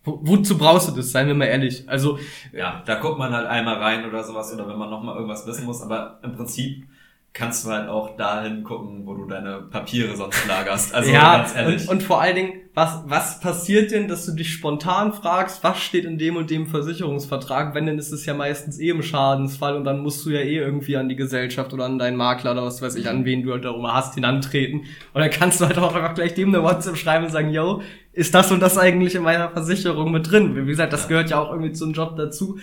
Wo, 0.03 0.19
wozu 0.21 0.57
brauchst 0.57 0.87
du 0.89 0.91
das, 0.93 1.11
seien 1.11 1.27
wir 1.27 1.35
mal 1.35 1.45
ehrlich? 1.45 1.87
Also, 1.87 2.19
ja, 2.53 2.81
da 2.85 2.95
guckt 2.95 3.19
man 3.19 3.33
halt 3.33 3.47
einmal 3.47 3.75
rein 3.75 4.05
oder 4.05 4.23
sowas 4.23 4.53
oder 4.53 4.67
wenn 4.67 4.77
man 4.77 4.89
nochmal 4.89 5.15
irgendwas 5.15 5.45
wissen 5.45 5.65
muss, 5.65 5.81
aber 5.81 6.19
im 6.23 6.33
Prinzip 6.33 6.85
kannst 7.33 7.65
du 7.65 7.69
halt 7.69 7.87
auch 7.87 8.17
dahin 8.17 8.63
gucken, 8.63 9.05
wo 9.05 9.13
du 9.13 9.25
deine 9.25 9.61
Papiere 9.61 10.15
sonst 10.15 10.47
lagerst. 10.47 10.93
Also 10.93 11.11
ja, 11.11 11.37
ganz 11.37 11.55
ehrlich. 11.55 11.83
und, 11.83 11.89
und 11.89 12.03
vor 12.03 12.21
allen 12.21 12.35
Dingen, 12.35 12.53
was, 12.73 13.03
was 13.05 13.39
passiert 13.39 13.91
denn, 13.91 14.07
dass 14.07 14.25
du 14.25 14.31
dich 14.33 14.51
spontan 14.51 15.13
fragst, 15.13 15.63
was 15.63 15.79
steht 15.79 16.05
in 16.05 16.17
dem 16.17 16.37
und 16.37 16.49
dem 16.49 16.65
Versicherungsvertrag? 16.65 17.75
Wenn, 17.75 17.85
dann 17.85 17.99
ist 17.99 18.11
es 18.11 18.25
ja 18.25 18.33
meistens 18.33 18.79
eh 18.79 18.89
im 18.89 19.03
Schadensfall 19.03 19.75
und 19.75 19.83
dann 19.83 19.99
musst 19.99 20.25
du 20.25 20.31
ja 20.31 20.39
eh 20.39 20.57
irgendwie 20.57 20.97
an 20.97 21.07
die 21.07 21.15
Gesellschaft 21.15 21.73
oder 21.73 21.85
an 21.85 21.99
deinen 21.99 22.17
Makler 22.17 22.53
oder 22.53 22.63
was 22.63 22.81
weiß 22.81 22.95
ich, 22.95 23.07
an 23.07 23.25
wen 23.25 23.43
du 23.43 23.51
halt 23.51 23.65
darum 23.65 23.91
hast, 23.91 24.15
hinantreten. 24.15 24.81
Und 25.13 25.21
dann 25.21 25.29
kannst 25.29 25.61
du 25.61 25.65
halt 25.65 25.77
auch 25.77 25.93
einfach 25.93 26.15
gleich 26.15 26.33
dem 26.33 26.49
eine 26.49 26.63
WhatsApp 26.63 26.97
schreiben 26.97 27.25
und 27.25 27.31
sagen, 27.31 27.51
yo, 27.51 27.81
ist 28.11 28.33
das 28.33 28.51
und 28.51 28.59
das 28.59 28.77
eigentlich 28.77 29.15
in 29.15 29.23
meiner 29.23 29.49
Versicherung 29.49 30.11
mit 30.11 30.31
drin? 30.31 30.55
Wie 30.55 30.65
gesagt, 30.65 30.93
das 30.93 31.07
gehört 31.07 31.29
ja 31.29 31.39
auch 31.39 31.51
irgendwie 31.51 31.73
zum 31.73 31.93
Job 31.93 32.15
dazu. 32.17 32.59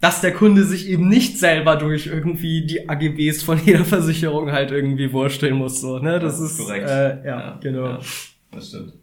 Dass 0.00 0.22
der 0.22 0.32
Kunde 0.32 0.64
sich 0.64 0.88
eben 0.88 1.08
nicht 1.08 1.38
selber 1.38 1.76
durch 1.76 2.06
irgendwie 2.06 2.64
die 2.64 2.88
AGBs 2.88 3.42
von 3.42 3.58
jeder 3.64 3.84
Versicherung 3.84 4.50
halt 4.50 4.70
irgendwie 4.70 5.08
vorstellen 5.08 5.56
muss. 5.56 5.80
So, 5.80 5.98
ne? 5.98 6.18
Das, 6.18 6.40
ist 6.40 6.58
korrekt. 6.58 6.88
Äh, 6.88 7.26
ja, 7.26 7.58
genau. 7.60 7.86
Ja, 7.86 7.98
das 8.50 8.68
stimmt. 8.68 8.94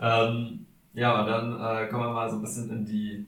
Ähm, 0.00 0.66
ja, 0.92 1.20
und 1.20 1.26
dann 1.26 1.52
äh, 1.52 1.88
kommen 1.88 2.04
wir 2.04 2.12
mal 2.12 2.30
so 2.30 2.36
ein 2.36 2.42
bisschen 2.42 2.70
in 2.70 2.84
die, 2.84 3.26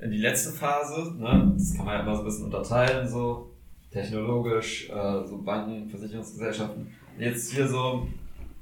in 0.00 0.10
die 0.10 0.18
letzte 0.18 0.52
Phase. 0.52 1.14
Ne? 1.18 1.52
Das 1.54 1.74
kann 1.74 1.84
man 1.84 1.94
ja 1.94 2.00
immer 2.00 2.14
so 2.14 2.22
ein 2.22 2.24
bisschen 2.26 2.44
unterteilen, 2.46 3.06
so 3.06 3.50
technologisch, 3.90 4.88
äh, 4.88 5.26
so 5.26 5.42
Banken, 5.42 5.88
Versicherungsgesellschaften. 5.88 6.86
Jetzt 7.18 7.52
hier 7.52 7.68
so, 7.68 8.06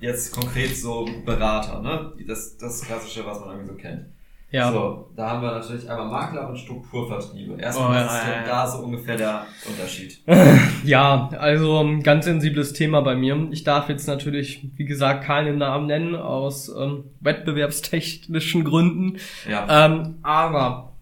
jetzt 0.00 0.32
konkret 0.32 0.76
so 0.76 1.08
Berater, 1.24 1.82
ne? 1.82 2.12
Das, 2.26 2.56
das 2.56 2.82
Klassische, 2.82 3.24
was 3.26 3.40
man 3.40 3.50
irgendwie 3.50 3.68
so 3.68 3.74
kennt. 3.74 4.06
Ja. 4.52 4.70
So, 4.72 5.10
da 5.16 5.30
haben 5.30 5.42
wir 5.42 5.50
natürlich 5.52 5.90
einmal 5.90 6.06
Makler 6.08 6.48
und 6.48 6.56
Strukturvertriebe. 6.56 7.60
Erstmal, 7.60 8.02
Oh, 8.02 8.06
ist 8.06 8.12
ja, 8.12 8.46
da 8.46 8.66
so 8.66 8.78
ungefähr 8.78 9.16
der 9.16 9.46
Unterschied? 9.68 10.20
Ja, 10.84 11.28
also 11.38 11.80
ein 11.80 12.02
ganz 12.02 12.26
sensibles 12.26 12.72
Thema 12.72 13.00
bei 13.00 13.16
mir. 13.16 13.48
Ich 13.50 13.64
darf 13.64 13.88
jetzt 13.88 14.06
natürlich, 14.06 14.68
wie 14.76 14.84
gesagt, 14.84 15.24
keinen 15.24 15.58
Namen 15.58 15.86
nennen 15.86 16.14
aus 16.14 16.68
ähm, 16.68 17.04
wettbewerbstechnischen 17.20 18.62
Gründen. 18.64 19.18
Ja, 19.50 19.86
Ähm, 19.86 20.18
aber, 20.22 20.92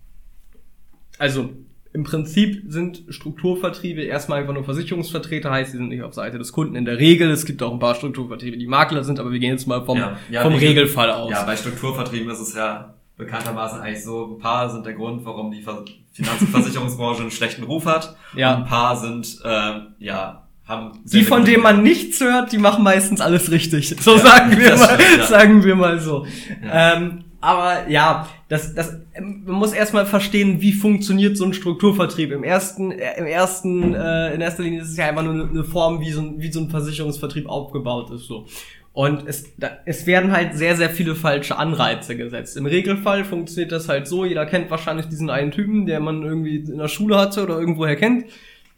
also 1.19 1.51
im 1.93 2.03
Prinzip 2.03 2.63
sind 2.67 3.05
Strukturvertriebe 3.09 4.03
erstmal 4.03 4.41
einfach 4.41 4.55
nur 4.55 4.65
Versicherungsvertreter, 4.65 5.51
heißt, 5.51 5.73
sie 5.73 5.77
sind 5.77 5.91
nicht 5.91 6.03
auf 6.03 6.15
Seite 6.15 6.39
des 6.39 6.51
Kunden 6.53 6.75
in 6.77 6.85
der 6.87 6.99
Regel. 6.99 7.31
Es 7.31 7.45
gibt 7.45 7.63
auch 7.63 7.73
ein 7.73 7.79
paar 7.79 7.95
Strukturvertriebe, 7.95 8.57
die 8.57 8.67
Makler 8.67 9.05
sind, 9.05 9.21
aber 9.21 9.31
wir 9.31 9.39
gehen 9.39 9.51
jetzt 9.53 9.67
mal 9.69 9.85
vom, 9.85 9.99
Ja, 9.99 10.17
ja, 10.31 10.43
vom 10.43 10.55
Regel- 10.55 10.69
Regelfall 10.71 11.11
aus. 11.13 11.31
ja, 11.31 11.45
bei 11.45 11.57
Strukturvertrieben 11.57 12.29
ist 12.31 12.41
es 12.41 12.55
ja 12.55 12.95
bekanntermaßen 13.17 13.81
eigentlich 13.81 14.05
so, 14.05 14.37
ein 14.37 14.39
paar 14.39 14.69
sind 14.71 14.85
der 14.87 14.95
Grund, 14.95 15.25
warum 15.25 15.51
die 15.51 15.61
Finanz- 15.63 16.41
und 16.41 16.49
Versicherungsbranche 16.49 17.23
einen 17.23 17.31
schlechten 17.31 17.63
Ruf 17.65 17.87
hat. 17.87 18.17
Ja. 18.37 18.55
Und 18.55 18.63
ein 18.63 18.69
paar 18.69 18.97
sind, 18.97 19.41
äh, 19.45 19.73
ja, 19.99 20.43
haben 20.67 20.93
die, 21.05 21.23
von 21.25 21.45
denen 21.45 21.63
man 21.63 21.83
nichts 21.83 22.21
hört, 22.21 22.51
die 22.53 22.59
machen 22.59 22.83
meistens 22.83 23.21
alles 23.21 23.51
richtig. 23.51 23.89
So 24.01 24.17
Ja, 24.17 24.19
sagen 24.19 24.59
wir 24.59 24.77
mal, 24.77 24.99
stimmt, 25.01 25.19
ja. 25.19 25.27
sagen 25.27 25.65
wir 25.65 25.77
mal 25.77 26.01
so. 26.01 26.27
Ja. 26.65 26.95
Ähm, 26.97 27.25
aber 27.41 27.89
ja, 27.91 28.27
das, 28.49 28.75
das, 28.75 28.97
ähm, 29.13 29.43
man 29.45 29.57
muss 29.57 29.75
erstmal 29.75 30.07
verstehen, 30.07 30.63
wie 30.63 30.73
funktioniert 30.73 31.37
so 31.37 31.45
ein 31.45 31.53
Strukturvertrieb. 31.53 32.33
Im 32.33 32.43
ersten, 32.43 32.91
äh, 32.93 33.19
im 33.19 33.27
ersten, 33.27 33.95
äh, 33.95 34.35
in 34.35 34.41
erster 34.41 34.63
Linie 34.63 34.81
ist 34.81 34.89
es 34.89 34.97
ja 34.97 35.07
einfach 35.07 35.23
nur 35.23 35.35
eine- 35.35 35.51
eine 35.51 35.65
Form, 35.65 36.01
wie 36.01 36.11
so 36.11 36.23
ein, 36.23 36.41
wie 36.41 36.51
so 36.51 36.61
ein 36.61 36.71
Versicherungsvertrieb 36.71 37.47
aufgebaut 37.47 38.11
ist, 38.11 38.27
so. 38.27 38.47
Und 38.95 39.27
es, 39.27 39.53
da, 39.57 39.79
es 39.87 40.07
werden 40.07 40.31
halt 40.31 40.55
sehr, 40.55 40.77
sehr 40.77 40.89
viele 40.89 41.17
falsche 41.17 41.57
Anreize 41.59 42.17
gesetzt. 42.17 42.57
Im 42.57 42.65
Regelfall 42.65 43.25
funktioniert 43.25 43.73
das 43.73 43.89
halt 43.89 44.07
so, 44.07 44.25
jeder 44.25 44.47
kennt 44.47 44.71
wahrscheinlich 44.71 45.07
diesen 45.07 45.31
einen 45.31 45.51
Typen, 45.51 45.85
der 45.85 45.99
man 45.99 46.23
irgendwie 46.23 46.59
in 46.59 46.79
der 46.79 46.87
Schule 46.87 47.19
hatte 47.19 47.43
oder 47.43 47.59
irgendwoher 47.59 47.97
kennt, 47.97 48.27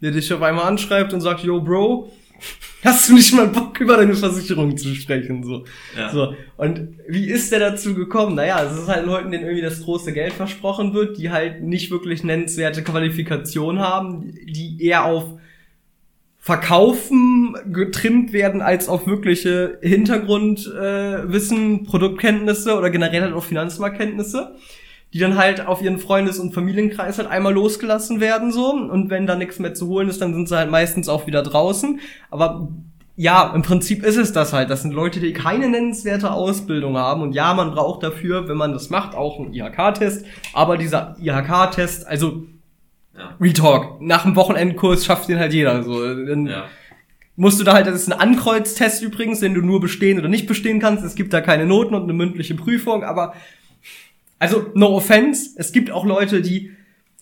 der 0.01 0.09
dich 0.09 0.33
auf 0.33 0.41
einmal 0.41 0.65
anschreibt 0.65 1.13
und 1.13 1.21
sagt, 1.21 1.43
yo, 1.43 1.61
Bro, 1.61 2.11
hast 2.83 3.09
du 3.09 3.13
nicht 3.13 3.31
mal 3.35 3.47
Bock, 3.47 3.79
über 3.79 3.97
deine 3.97 4.15
Versicherung 4.15 4.75
zu 4.75 4.95
sprechen, 4.95 5.43
so. 5.43 5.65
Ja. 5.95 6.09
So. 6.09 6.33
Und 6.57 6.97
wie 7.07 7.27
ist 7.27 7.51
der 7.51 7.59
dazu 7.59 7.93
gekommen? 7.93 8.33
Naja, 8.33 8.63
es 8.63 8.75
ist 8.75 8.87
halt 8.87 9.05
Leuten, 9.05 9.29
denen 9.29 9.43
irgendwie 9.43 9.61
das 9.61 9.83
große 9.83 10.13
Geld 10.13 10.33
versprochen 10.33 10.95
wird, 10.95 11.19
die 11.19 11.29
halt 11.29 11.61
nicht 11.61 11.91
wirklich 11.91 12.23
nennenswerte 12.23 12.83
Qualifikation 12.83 13.77
haben, 13.77 14.33
die 14.47 14.83
eher 14.83 15.05
auf 15.05 15.37
Verkaufen 16.47 17.57
getrimmt 17.73 18.31
werden 18.31 18.61
als 18.61 18.87
auf 18.87 19.05
wirkliche 19.05 19.79
Hintergrundwissen, 19.81 21.75
äh, 21.75 21.83
Produktkenntnisse 21.83 22.77
oder 22.77 22.89
generell 22.89 23.23
halt 23.23 23.33
auf 23.33 23.47
Finanzmarktkenntnisse, 23.47 24.55
die 25.13 25.19
dann 25.19 25.37
halt 25.37 25.67
auf 25.67 25.81
ihren 25.81 25.97
Freundes- 25.97 26.39
und 26.39 26.53
Familienkreis 26.53 27.17
halt 27.17 27.27
einmal 27.27 27.53
losgelassen 27.53 28.21
werden 28.21 28.53
so 28.53 28.71
und 28.71 29.09
wenn 29.09 29.27
da 29.27 29.35
nichts 29.35 29.59
mehr 29.59 29.73
zu 29.73 29.87
holen 29.87 30.07
ist, 30.07 30.21
dann 30.21 30.33
sind 30.33 30.47
sie 30.47 30.55
halt 30.55 30.71
meistens 30.71 31.09
auch 31.09 31.27
wieder 31.27 31.43
draußen. 31.43 31.99
Aber 32.31 32.69
ja, 33.17 33.51
im 33.53 33.61
Prinzip 33.61 34.05
ist 34.05 34.15
es 34.15 34.31
das 34.31 34.53
halt. 34.53 34.69
Das 34.69 34.83
sind 34.83 34.93
Leute, 34.93 35.19
die 35.19 35.33
keine 35.33 35.67
nennenswerte 35.67 36.31
Ausbildung 36.31 36.95
haben. 36.95 37.23
Und 37.23 37.33
ja, 37.33 37.53
man 37.55 37.71
braucht 37.71 38.03
dafür, 38.03 38.47
wenn 38.47 38.55
man 38.55 38.71
das 38.71 38.89
macht, 38.89 39.15
auch 39.15 39.37
einen 39.37 39.53
IHK-Test. 39.53 40.25
Aber 40.53 40.77
dieser 40.77 41.17
IHK-Test, 41.19 42.07
also 42.07 42.45
Ja. 43.17 43.35
Retalk, 43.41 44.01
nach 44.01 44.23
dem 44.23 44.35
Wochenendkurs 44.35 45.05
schafft 45.05 45.27
den 45.29 45.39
halt 45.39 45.53
jeder. 45.53 45.81
So, 45.83 46.03
dann 46.25 46.45
Ja. 46.45 46.65
musst 47.35 47.59
du 47.59 47.63
da 47.63 47.73
halt, 47.73 47.87
das 47.87 47.95
ist 47.95 48.11
ein 48.11 48.19
Ankreuztest 48.19 49.01
übrigens, 49.01 49.39
den 49.39 49.53
du 49.55 49.61
nur 49.61 49.79
bestehen 49.81 50.19
oder 50.19 50.27
nicht 50.29 50.45
bestehen 50.47 50.79
kannst. 50.79 51.03
Es 51.03 51.15
gibt 51.15 51.33
da 51.33 51.41
keine 51.41 51.65
Noten 51.65 51.95
und 51.95 52.03
eine 52.03 52.13
mündliche 52.13 52.53
Prüfung, 52.55 53.03
aber 53.03 53.33
also 54.39 54.67
no 54.75 54.87
offense, 54.95 55.51
es 55.55 55.71
gibt 55.71 55.89
auch 55.89 56.05
Leute, 56.05 56.41
die 56.41 56.71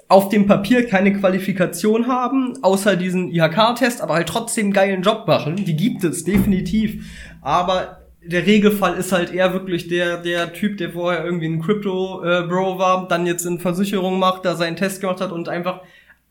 auf 0.07 0.29
dem 0.29 0.45
Papier 0.45 0.85
keine 0.85 1.13
Qualifikation 1.13 2.07
haben, 2.07 2.61
außer 2.61 2.95
diesen 2.95 3.31
IHK-Test, 3.31 4.01
aber 4.01 4.15
halt 4.15 4.27
trotzdem 4.27 4.65
einen 4.65 4.73
geilen 4.73 5.01
Job 5.01 5.25
machen. 5.27 5.55
Die 5.55 5.75
gibt 5.75 6.03
es 6.03 6.23
definitiv, 6.25 7.05
aber 7.41 8.04
der 8.27 8.45
Regelfall 8.45 8.97
ist 8.97 9.11
halt 9.11 9.33
eher 9.33 9.53
wirklich 9.53 9.87
der 9.87 10.17
der 10.17 10.53
Typ, 10.53 10.77
der 10.77 10.91
vorher 10.91 11.23
irgendwie 11.23 11.47
ein 11.47 11.61
Crypto 11.61 12.23
äh, 12.23 12.43
Bro 12.47 12.77
war, 12.79 13.07
dann 13.07 13.25
jetzt 13.25 13.45
in 13.45 13.59
Versicherung 13.59 14.19
macht, 14.19 14.45
da 14.45 14.55
seinen 14.55 14.75
Test 14.75 15.01
gemacht 15.01 15.21
hat 15.21 15.31
und 15.31 15.49
einfach 15.49 15.81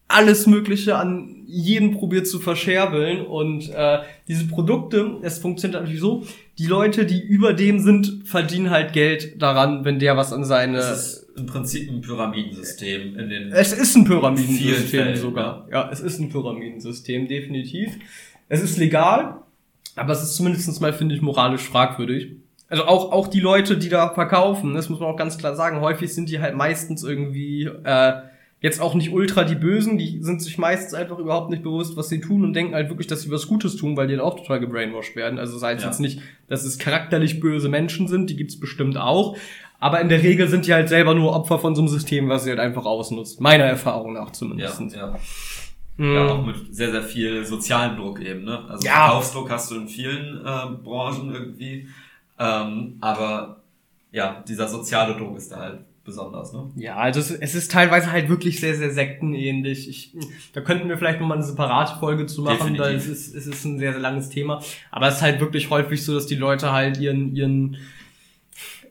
alles 0.08 0.46
Mögliche 0.46 0.96
an 0.96 1.42
jeden 1.46 1.92
probiert 1.92 2.26
zu 2.26 2.38
verscherbeln. 2.38 3.24
Und 3.24 3.70
äh, 3.70 3.98
diese 4.28 4.46
Produkte, 4.46 5.18
es 5.22 5.38
funktioniert 5.38 5.80
natürlich 5.80 6.00
so, 6.00 6.26
die 6.58 6.66
Leute, 6.66 7.06
die 7.06 7.20
über 7.20 7.52
dem 7.52 7.80
sind, 7.80 8.22
verdienen 8.24 8.70
halt 8.70 8.92
Geld 8.92 9.40
daran, 9.40 9.84
wenn 9.84 9.98
der 9.98 10.16
was 10.16 10.32
an 10.32 10.44
seine... 10.44 10.78
Das 10.78 11.06
ist 11.06 11.26
im 11.36 11.46
Prinzip 11.46 11.90
ein 11.90 12.00
Pyramidensystem 12.00 13.18
in 13.18 13.28
den 13.28 13.52
Es 13.52 13.72
ist 13.72 13.96
ein 13.96 14.04
Pyramidensystem 14.04 15.16
sogar. 15.16 15.66
Ja. 15.72 15.90
es 15.90 16.00
ist 16.00 16.20
ein 16.20 16.28
Pyramidensystem, 16.28 17.26
definitiv. 17.26 17.90
Es 18.48 18.62
ist 18.62 18.76
legal, 18.76 19.40
aber 19.96 20.12
es 20.12 20.22
ist 20.22 20.34
zumindest 20.36 20.80
mal, 20.80 20.92
finde 20.92 21.14
ich, 21.14 21.22
moralisch 21.22 21.62
fragwürdig. 21.62 22.32
Also 22.68 22.84
auch, 22.86 23.12
auch 23.12 23.28
die 23.28 23.40
Leute, 23.40 23.76
die 23.76 23.88
da 23.88 24.10
verkaufen, 24.14 24.74
das 24.74 24.88
muss 24.88 24.98
man 25.00 25.10
auch 25.10 25.16
ganz 25.16 25.38
klar 25.38 25.54
sagen, 25.54 25.80
häufig 25.80 26.12
sind 26.14 26.28
die 26.28 26.40
halt 26.40 26.56
meistens 26.56 27.04
irgendwie 27.04 27.64
äh, 27.84 28.12
jetzt 28.60 28.80
auch 28.80 28.94
nicht 28.94 29.12
ultra 29.12 29.44
die 29.44 29.54
Bösen, 29.54 29.98
die 29.98 30.22
sind 30.22 30.40
sich 30.42 30.56
meistens 30.56 30.94
einfach 30.94 31.18
überhaupt 31.18 31.50
nicht 31.50 31.62
bewusst, 31.62 31.96
was 31.96 32.08
sie 32.08 32.20
tun 32.20 32.42
und 32.42 32.54
denken 32.54 32.74
halt 32.74 32.88
wirklich, 32.88 33.06
dass 33.06 33.20
sie 33.22 33.30
was 33.30 33.46
Gutes 33.46 33.76
tun, 33.76 33.96
weil 33.96 34.06
die 34.08 34.16
dann 34.16 34.24
auch 34.24 34.36
total 34.36 34.58
gebrainwashed 34.60 35.14
werden. 35.14 35.38
Also 35.38 35.58
sei 35.58 35.74
es 35.74 35.82
Ja. 35.82 35.88
jetzt 35.90 36.00
nicht, 36.00 36.20
dass 36.48 36.64
es 36.64 36.78
charakterlich 36.78 37.40
böse 37.40 37.68
Menschen 37.68 38.08
sind, 38.08 38.30
die 38.30 38.36
gibt's 38.36 38.58
bestimmt 38.58 38.96
auch. 38.96 39.36
Aber 39.80 40.00
in 40.00 40.08
der 40.08 40.22
Regel 40.22 40.48
sind 40.48 40.66
die 40.66 40.72
halt 40.72 40.88
selber 40.88 41.14
nur 41.14 41.34
Opfer 41.36 41.58
von 41.58 41.74
so 41.74 41.82
einem 41.82 41.88
System, 41.88 42.30
was 42.30 42.44
sie 42.44 42.50
halt 42.50 42.60
einfach 42.60 42.86
ausnutzt. 42.86 43.38
Meiner 43.42 43.64
Erfahrung 43.64 44.14
nach 44.14 44.28
ja, 44.28 44.32
zumindest. 44.32 44.80
ja. 44.96 45.14
Mhm. 45.96 46.14
ja, 46.14 46.28
auch 46.28 46.44
mit 46.44 46.74
sehr, 46.74 46.90
sehr 46.90 47.02
viel 47.02 47.44
sozialem 47.44 47.96
Druck 47.96 48.20
eben, 48.20 48.44
ne? 48.44 48.64
Also 48.68 48.86
Ja. 48.86 49.06
Verkaufsdruck 49.06 49.50
hast 49.50 49.70
du 49.70 49.76
in 49.76 49.88
vielen 49.88 50.38
äh, 50.44 50.66
Branchen 50.82 51.32
irgendwie. 51.32 51.88
Ähm, 52.38 52.96
aber 53.00 53.60
ja, 54.10 54.42
dieser 54.46 54.68
soziale 54.68 55.14
Druck 55.14 55.36
ist 55.36 55.52
da 55.52 55.56
halt 55.58 55.80
besonders, 56.04 56.52
ne? 56.52 56.70
Ja, 56.76 56.96
also 56.96 57.20
es, 57.20 57.30
es 57.30 57.54
ist 57.54 57.70
teilweise 57.70 58.12
halt 58.12 58.28
wirklich 58.28 58.60
sehr, 58.60 58.74
sehr 58.74 58.90
sektenähnlich. 58.90 59.88
Ich, 59.88 60.12
da 60.52 60.60
könnten 60.60 60.88
wir 60.88 60.98
vielleicht 60.98 61.20
nochmal 61.20 61.38
eine 61.38 61.46
separate 61.46 61.98
Folge 61.98 62.26
zu 62.26 62.42
machen, 62.42 62.74
da 62.76 62.90
es 62.90 63.06
ist, 63.06 63.34
es 63.34 63.46
ist 63.46 63.64
ein 63.64 63.78
sehr, 63.78 63.92
sehr 63.92 64.00
langes 64.00 64.28
Thema. 64.28 64.62
Aber 64.90 65.08
es 65.08 65.16
ist 65.16 65.22
halt 65.22 65.40
wirklich 65.40 65.70
häufig 65.70 66.04
so, 66.04 66.14
dass 66.14 66.26
die 66.26 66.34
Leute 66.34 66.72
halt 66.72 66.98
ihren, 66.98 67.34
ihren 67.34 67.76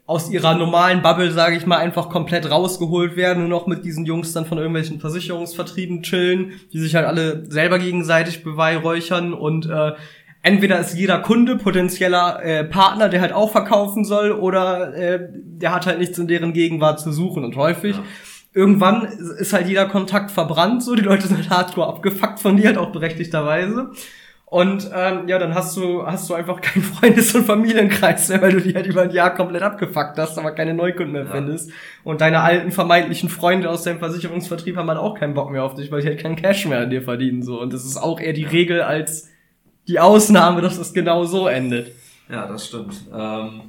aus 0.06 0.30
ihrer 0.30 0.56
normalen 0.56 1.02
Bubble, 1.02 1.32
sage 1.32 1.56
ich 1.56 1.66
mal, 1.66 1.78
einfach 1.78 2.10
komplett 2.10 2.52
rausgeholt 2.52 3.16
werden 3.16 3.44
und 3.44 3.50
noch 3.50 3.68
mit 3.68 3.86
diesen 3.86 4.06
Jungs 4.06 4.34
dann 4.34 4.46
von 4.46 4.58
irgendwelchen 4.58 5.00
Versicherungsvertrieben 5.00 6.04
chillen, 6.04 6.54
die 6.74 6.80
sich 6.80 6.96
halt 6.96 7.06
alle 7.06 7.50
selber 7.50 7.80
gegenseitig 7.80 8.44
beweihräuchern 8.44 9.34
und 9.34 9.66
äh, 9.70 9.94
entweder 10.42 10.78
ist 10.80 10.94
jeder 10.98 11.20
Kunde 11.20 11.56
potenzieller 11.56 12.44
äh, 12.44 12.66
Partner, 12.66 13.08
der 13.08 13.22
halt 13.22 13.32
auch 13.32 13.50
verkaufen 13.52 14.04
soll, 14.04 14.34
oder 14.34 14.94
äh, 14.94 15.30
der 15.32 15.74
hat 15.74 15.86
halt 15.86 16.00
nichts 16.00 16.18
in 16.18 16.28
deren 16.28 16.52
Gegenwart 16.52 17.00
zu 17.00 17.14
suchen. 17.14 17.46
Und 17.46 17.56
häufig, 17.56 17.96
Ja. 17.96 18.04
irgendwann 18.54 19.06
ist 19.40 19.54
halt 19.54 19.68
jeder 19.70 19.86
Kontakt 19.86 20.32
verbrannt, 20.32 20.84
so 20.84 20.96
die 20.96 21.02
Leute 21.02 21.28
sind 21.28 21.38
halt 21.38 21.50
hardcore 21.50 21.88
abgefuckt 21.88 22.42
von 22.42 22.58
dir, 22.58 22.68
halt 22.68 22.78
auch 22.78 22.92
berechtigterweise. 22.92 23.92
Und 24.54 24.88
ähm, 24.94 25.28
ja, 25.28 25.40
dann 25.40 25.56
hast 25.56 25.76
du 25.78 26.06
hast 26.06 26.30
du 26.30 26.36
einfach 26.36 26.62
keinen 26.62 26.84
Freundes- 26.84 27.34
und 27.34 27.44
Familienkreis 27.46 28.30
mehr, 28.30 28.40
weil 28.40 28.52
du 28.52 28.62
die 28.62 28.76
halt 28.76 28.86
über 28.86 29.02
ein 29.02 29.10
Jahr 29.10 29.34
komplett 29.34 29.64
abgefuckt 29.64 30.16
hast, 30.20 30.38
aber 30.38 30.52
keine 30.52 30.76
Neukunden 30.76 31.12
mehr 31.12 31.24
Ja. 31.24 31.32
findest. 31.32 31.72
Und 32.04 32.22
deine 32.22 32.42
alten 32.42 32.72
vermeintlichen 32.72 33.30
Freunde 33.30 33.68
aus 33.68 33.82
deinem 33.82 33.98
Versicherungsvertrieb 33.98 34.78
haben 34.78 34.88
halt 34.90 35.00
auch 35.00 35.16
keinen 35.18 35.34
Bock 35.34 35.50
mehr 35.50 35.64
auf 35.64 35.74
dich, 35.74 35.92
weil 35.92 36.02
die 36.04 36.08
halt 36.08 36.20
keinen 36.20 36.36
Cash 36.36 36.68
mehr 36.68 36.82
an 36.82 36.92
dir 36.92 37.02
verdienen. 37.02 37.42
So. 37.42 37.60
Und 37.60 37.74
das 37.74 37.84
ist 37.84 37.98
auch 37.98 38.20
eher 38.20 38.34
die 38.34 38.44
Regel 38.44 38.82
als 38.84 39.28
die 39.88 40.00
Ausnahme, 40.00 40.62
dass 40.62 40.78
es 40.78 40.94
genau 40.94 41.24
so 41.24 41.48
endet. 41.48 41.92
Ja, 42.30 42.46
das 42.48 42.68
stimmt. 42.68 42.94
Ähm, 43.12 43.62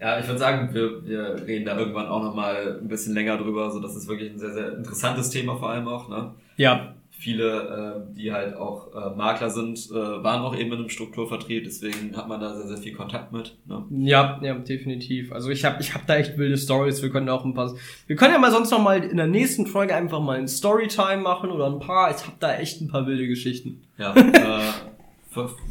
ja, 0.00 0.18
ich 0.20 0.26
würde 0.26 0.38
sagen, 0.38 0.70
wir, 0.72 1.04
wir 1.06 1.46
reden 1.46 1.66
da 1.66 1.76
irgendwann 1.78 2.06
auch 2.06 2.22
nochmal 2.22 2.78
ein 2.80 2.88
bisschen 2.88 3.12
länger 3.12 3.36
drüber. 3.36 3.70
So, 3.70 3.78
das 3.78 3.94
ist 3.94 4.08
wirklich 4.08 4.32
ein 4.32 4.38
sehr, 4.38 4.54
sehr 4.54 4.72
interessantes 4.78 5.28
Thema 5.28 5.56
vor 5.56 5.68
allem 5.68 5.86
auch. 5.86 6.08
Ne? 6.08 6.30
Ja, 6.56 6.94
Viele, 7.20 8.04
äh, 8.12 8.14
die 8.16 8.32
halt 8.32 8.54
auch 8.54 8.94
äh, 8.94 9.16
Makler 9.16 9.50
sind, 9.50 9.90
äh, 9.90 9.94
waren 9.94 10.42
auch 10.42 10.54
eben 10.54 10.70
in 10.70 10.78
einem 10.78 10.88
Strukturvertrieb, 10.88 11.64
deswegen 11.64 12.16
hat 12.16 12.28
man 12.28 12.40
da 12.40 12.54
sehr, 12.54 12.68
sehr 12.68 12.76
viel 12.76 12.92
Kontakt 12.94 13.32
mit. 13.32 13.56
Ne? 13.66 13.84
ja, 13.90 14.38
ja, 14.40 14.54
definitiv. 14.54 15.32
Also 15.32 15.50
ich 15.50 15.64
habe 15.64 15.78
ich 15.80 15.94
hab 15.94 16.06
da 16.06 16.14
echt 16.14 16.38
wilde 16.38 16.56
Stories. 16.56 17.02
Wir 17.02 17.10
können 17.10 17.28
auch 17.28 17.44
ein 17.44 17.54
paar. 17.54 17.74
Wir 18.06 18.14
können 18.14 18.34
ja 18.34 18.38
mal 18.38 18.52
sonst 18.52 18.70
noch 18.70 18.80
mal 18.80 19.02
in 19.02 19.16
der 19.16 19.26
nächsten 19.26 19.66
Folge 19.66 19.96
einfach 19.96 20.20
mal 20.20 20.38
ein 20.38 20.46
Storytime 20.46 21.16
machen 21.16 21.50
oder 21.50 21.66
ein 21.66 21.80
paar. 21.80 22.12
Ich 22.12 22.24
habe 22.24 22.36
da 22.38 22.54
echt 22.54 22.80
ein 22.80 22.86
paar 22.88 23.04
wilde 23.08 23.26
Geschichten. 23.26 23.82
Ja, 23.98 24.14
äh, 24.16 24.72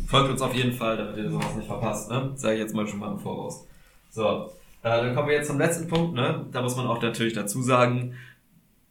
folgt 0.06 0.30
uns 0.30 0.42
auf 0.42 0.54
jeden 0.54 0.74
Fall, 0.74 0.98
damit 0.98 1.16
ihr 1.16 1.32
sowas 1.32 1.56
nicht 1.56 1.68
verpasst. 1.68 2.12
Ne? 2.12 2.32
Sage 2.36 2.56
ich 2.56 2.60
jetzt 2.60 2.76
mal 2.76 2.86
schon 2.86 3.00
mal 3.00 3.14
im 3.14 3.20
Voraus. 3.20 3.66
So, 4.10 4.52
äh, 4.84 4.90
dann 4.90 5.16
kommen 5.16 5.30
wir 5.30 5.36
jetzt 5.36 5.48
zum 5.48 5.60
letzten 5.60 5.88
Punkt. 5.88 6.14
Ne? 6.14 6.46
Da 6.52 6.62
muss 6.62 6.76
man 6.76 6.88
auch 6.88 7.02
natürlich 7.02 7.34
dazu 7.34 7.62
sagen, 7.62 8.16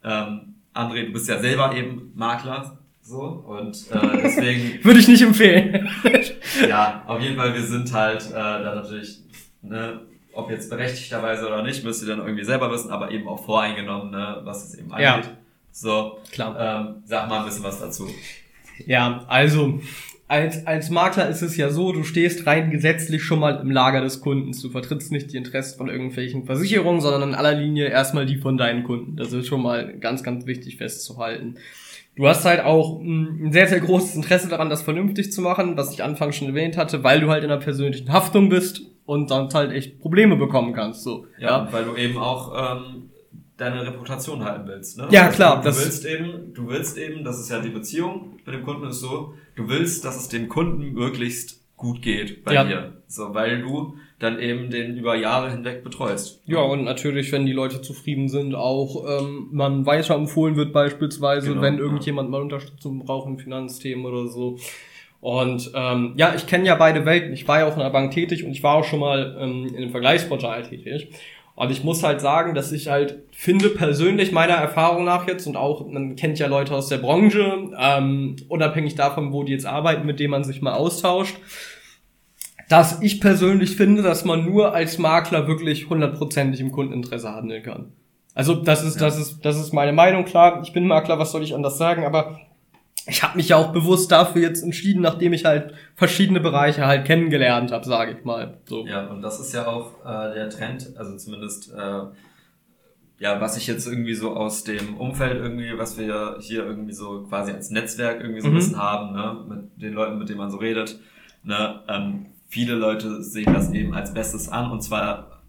ähm, 0.03 0.56
André, 0.77 1.07
du 1.07 1.13
bist 1.13 1.29
ja 1.29 1.39
selber 1.39 1.75
eben 1.75 2.13
Makler. 2.15 2.79
So, 3.03 3.21
und 3.23 3.77
äh, 3.93 4.23
deswegen 4.23 4.83
Würde 4.85 4.99
ich 4.99 5.07
nicht 5.09 5.23
empfehlen. 5.23 5.89
ja, 6.69 7.05
auf 7.07 7.21
jeden 7.23 7.37
Fall, 7.37 7.55
wir 7.55 7.63
sind 7.63 7.93
halt 7.93 8.29
äh, 8.31 8.35
da 8.35 8.75
natürlich, 8.75 9.21
ne, 9.63 10.01
ob 10.33 10.51
jetzt 10.51 10.69
berechtigterweise 10.69 11.47
oder 11.47 11.63
nicht, 11.63 11.85
müsst 11.85 12.03
ihr 12.03 12.09
dann 12.09 12.19
irgendwie 12.27 12.45
selber 12.45 12.71
wissen, 12.73 12.91
aber 12.91 13.11
eben 13.13 13.29
auch 13.29 13.45
voreingenommen, 13.45 14.11
ne, 14.11 14.41
was 14.43 14.65
es 14.65 14.75
eben 14.79 14.91
Ja. 14.99 15.15
angeht. 15.17 15.31
So, 15.71 16.19
Klar. 16.33 16.57
ähm, 16.59 17.03
sag 17.05 17.29
mal 17.29 17.41
ein 17.41 17.45
bisschen 17.47 17.63
was 17.63 17.79
dazu. 17.81 18.09
Ja, 18.87 19.25
also 19.29 19.81
als, 20.29 20.67
als 20.67 20.91
Makler 20.91 21.29
ist 21.29 21.43
es 21.43 21.57
ja 21.57 21.71
so, 21.71 21.93
du 21.93 22.03
stehst 22.03 22.47
rein 22.47 22.71
gesetzlich 22.71 23.23
schon 23.23 23.39
mal 23.39 23.61
im 23.61 23.71
Lager 23.71 24.01
des 24.01 24.21
Kundens. 24.21 24.61
Du 24.61 24.71
vertrittst 24.71 25.13
nicht 25.13 25.33
die 25.33 25.37
Interessen 25.37 25.79
von 25.79 25.89
irgendwelchen 25.89 26.47
Versicherungen, 26.47 27.01
sondern 27.01 27.31
in 27.31 27.35
aller 27.35 27.55
Linie 27.55 27.87
erstmal 27.87 28.27
die 28.27 28.37
von 28.37 28.57
deinen 28.57 28.83
Kunden. 28.83 29.17
Das 29.17 29.33
ist 29.33 29.47
schon 29.47 29.63
mal 29.63 29.97
ganz, 29.99 30.25
ganz 30.25 30.47
wichtig 30.47 30.79
festzuhalten. 30.79 31.57
Du 32.17 32.27
hast 32.27 32.45
halt 32.45 32.65
auch 32.65 33.01
mh, 33.01 33.47
ein 33.47 33.53
sehr, 33.53 33.69
sehr 33.69 33.81
großes 33.81 34.17
Interesse 34.17 34.49
daran, 34.49 34.69
das 34.69 34.83
vernünftig 34.83 35.33
zu 35.33 35.43
machen, 35.43 35.77
was 35.77 35.93
ich 35.93 36.03
anfangs 36.03 36.37
schon 36.37 36.49
erwähnt 36.49 36.77
hatte, 36.77 37.05
weil 37.05 37.21
du 37.21 37.29
halt 37.29 37.45
in 37.45 37.51
einer 37.51 37.61
persönlichen 37.61 38.11
Haftung 38.13 38.49
bist 38.49 38.83
und 39.05 39.31
dann 39.31 39.49
halt 39.55 39.71
echt 39.71 40.01
Probleme 40.01 40.37
bekommen 40.37 40.73
kannst. 40.73 41.03
So. 41.03 41.27
Ja, 41.39 41.49
ja. 41.49 41.69
weil 41.73 41.85
du 41.85 41.95
eben 41.95 42.19
auch 42.19 42.53
ähm, 42.77 43.11
deine 43.57 43.87
Reputation 43.87 44.45
halten 44.45 44.67
willst. 44.67 44.99
Ne? 44.99 45.07
Ja, 45.11 45.29
klar. 45.29 45.63
Du, 45.63 45.71
du 45.71 45.77
willst 45.77 46.05
eben, 46.05 46.55
du 46.55 46.69
willst 46.69 46.99
eben, 46.99 47.23
das 47.23 47.39
ist 47.39 47.51
ja 47.51 47.61
die 47.61 47.69
Beziehung 47.69 48.41
mit 48.45 48.55
dem 48.55 48.65
Kunden 48.65 48.87
ist 48.89 49.01
so, 49.01 49.35
du 49.57 49.69
willst, 49.69 50.05
dass 50.05 50.17
es 50.17 50.29
dem 50.29 50.49
Kunden 50.49 50.93
möglichst 50.93 51.61
gut 51.77 52.01
geht 52.01 52.45
bei 52.45 52.55
ja. 52.55 52.65
dir. 52.65 53.03
So, 53.07 53.35
weil 53.35 53.63
du 53.63 53.97
dann 54.19 54.41
eben 54.41 54.71
den 54.71 54.97
über 54.97 55.15
Jahre 55.15 55.51
hinweg 55.51 55.85
betreust. 55.85 56.43
Ja, 56.47 56.61
und 56.61 56.85
natürlich, 56.85 57.33
wenn 57.33 57.45
die 57.45 57.53
Leute 57.53 57.83
zufrieden 57.83 58.29
sind, 58.29 58.55
auch 58.55 59.05
ähm, 59.21 59.49
man 59.53 59.85
weiterempfohlen 59.85 60.57
wird 60.57 60.73
beispielsweise, 60.73 61.51
genau, 61.51 61.63
wenn 61.63 61.79
irgendjemand 61.79 62.29
ja. 62.29 62.31
mal 62.33 62.43
Unterstützung 62.43 63.01
braucht 63.01 63.29
in 63.29 63.39
Finanzthemen 63.39 64.07
oder 64.07 64.27
so. 64.29 64.59
Und 65.21 65.71
ähm, 65.75 66.15
ja, 66.17 66.35
ich 66.35 66.47
kenne 66.47 66.67
ja 66.67 66.77
beide 66.77 67.05
Welten. 67.05 67.33
Ich 67.33 67.47
war 67.47 67.61
ja 67.61 67.67
auch 67.67 67.75
in 67.75 67.81
der 67.81 67.91
Bank 67.91 68.13
tätig 68.13 68.45
und 68.45 68.53
ich 68.53 68.63
war 68.63 68.77
auch 68.77 68.85
schon 68.85 69.01
mal 69.01 69.37
ähm, 69.39 69.67
in 69.67 69.77
einem 69.77 69.91
Vergleichsportal 69.91 70.63
tätig. 70.63 71.09
Und 71.57 71.71
ich 71.71 71.83
muss 71.83 72.03
halt 72.03 72.21
sagen, 72.21 72.55
dass 72.55 72.71
ich 72.71 72.89
halt 72.89 73.21
finde, 73.33 73.71
persönlich 73.71 74.31
meiner 74.31 74.55
Erfahrung 74.55 75.05
nach 75.05 75.27
jetzt 75.27 75.47
und 75.47 75.57
auch, 75.57 75.87
man 75.87 76.15
kennt 76.15 76.39
ja 76.39 76.49
Leute 76.49 76.75
aus 76.75 76.89
der 76.89 76.99
Branche, 76.99 77.71
ähm, 77.79 78.37
unabhängig 78.49 78.95
davon, 78.95 79.33
wo 79.33 79.43
die 79.43 79.53
jetzt 79.53 79.65
arbeiten, 79.65 80.07
mit 80.07 80.21
denen 80.21 80.33
man 80.33 80.45
sich 80.45 80.61
mal 80.61 80.75
austauscht, 80.75 81.35
dass 82.69 83.01
ich 83.01 83.23
persönlich 83.23 83.75
finde, 83.77 84.03
dass 84.03 84.27
man 84.27 84.45
nur 84.45 84.75
als 84.75 84.99
Makler 84.99 85.49
wirklich 85.49 85.89
hundertprozentig 85.89 86.61
im 86.61 86.73
Kundeninteresse 86.73 87.33
handeln 87.33 87.63
kann. 87.63 87.93
Also 88.35 88.55
das 88.55 88.85
ist, 88.85 89.01
ja. 89.01 89.07
das 89.07 89.19
ist, 89.19 89.41
das 89.43 89.59
ist 89.59 89.73
meine 89.73 89.95
Meinung. 89.95 90.27
Klar, 90.27 90.61
ich 90.63 90.75
bin 90.75 90.87
Makler, 90.87 91.19
was 91.19 91.33
soll 91.33 91.43
ich 91.43 91.55
anders 91.55 91.79
sagen, 91.79 92.05
aber 92.05 92.39
ich 93.07 93.23
habe 93.23 93.37
mich 93.37 93.51
ja 93.51 93.57
auch 93.57 93.73
bewusst 93.73 94.11
dafür 94.11 94.43
jetzt 94.43 94.63
entschieden, 94.63 95.03
nachdem 95.03 95.33
ich 95.33 95.45
halt 95.45 95.75
verschiedene 95.95 96.41
Bereiche 96.41 96.87
halt 96.87 97.05
kennengelernt 97.05 97.71
habe, 97.71 97.85
sage 97.85 98.13
ich 98.13 98.25
mal. 98.25 98.59
So. 98.65 98.87
Ja, 98.87 99.07
und 99.07 99.23
das 99.23 99.39
ist 99.39 99.53
ja 99.55 99.67
auch 99.67 100.05
äh, 100.05 100.35
der 100.35 100.51
Trend, 100.51 100.97
also 100.97 101.17
zumindest 101.17 101.73
äh, 101.73 102.03
ja, 103.19 103.41
was 103.41 103.57
ich 103.57 103.67
jetzt 103.67 103.87
irgendwie 103.87 104.15
so 104.15 104.37
aus 104.37 104.65
dem 104.65 104.97
Umfeld 104.97 105.37
irgendwie, 105.37 105.79
was 105.79 105.97
wir 105.97 106.37
hier 106.41 106.65
irgendwie 106.65 106.93
so 106.93 107.23
quasi 107.23 107.53
als 107.53 107.71
Netzwerk 107.71 108.21
irgendwie 108.21 108.41
so 108.41 108.49
ein 108.49 108.53
mhm. 108.53 108.57
bisschen 108.57 108.79
haben, 108.79 109.15
ne, 109.15 109.45
mit 109.49 109.83
den 109.83 109.95
Leuten, 109.95 110.19
mit 110.19 110.29
denen 110.29 110.39
man 110.39 110.51
so 110.51 110.59
redet, 110.59 110.99
ne, 111.43 111.81
ähm, 111.89 112.27
viele 112.49 112.75
Leute 112.75 113.23
sehen 113.23 113.53
das 113.55 113.73
eben 113.73 113.95
als 113.95 114.13
Bestes 114.13 114.49
an 114.49 114.71
und 114.71 114.83
zwar 114.83 115.43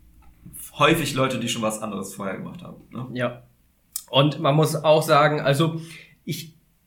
häufig 0.78 1.14
Leute, 1.14 1.40
die 1.40 1.50
schon 1.50 1.62
was 1.62 1.82
anderes 1.82 2.14
vorher 2.14 2.38
gemacht 2.38 2.62
haben. 2.64 2.84
Ne? 2.92 3.08
Ja. 3.14 3.44
Und 4.10 4.40
man 4.40 4.56
muss 4.56 4.76
auch 4.76 5.04
sagen, 5.04 5.42
also 5.42 5.82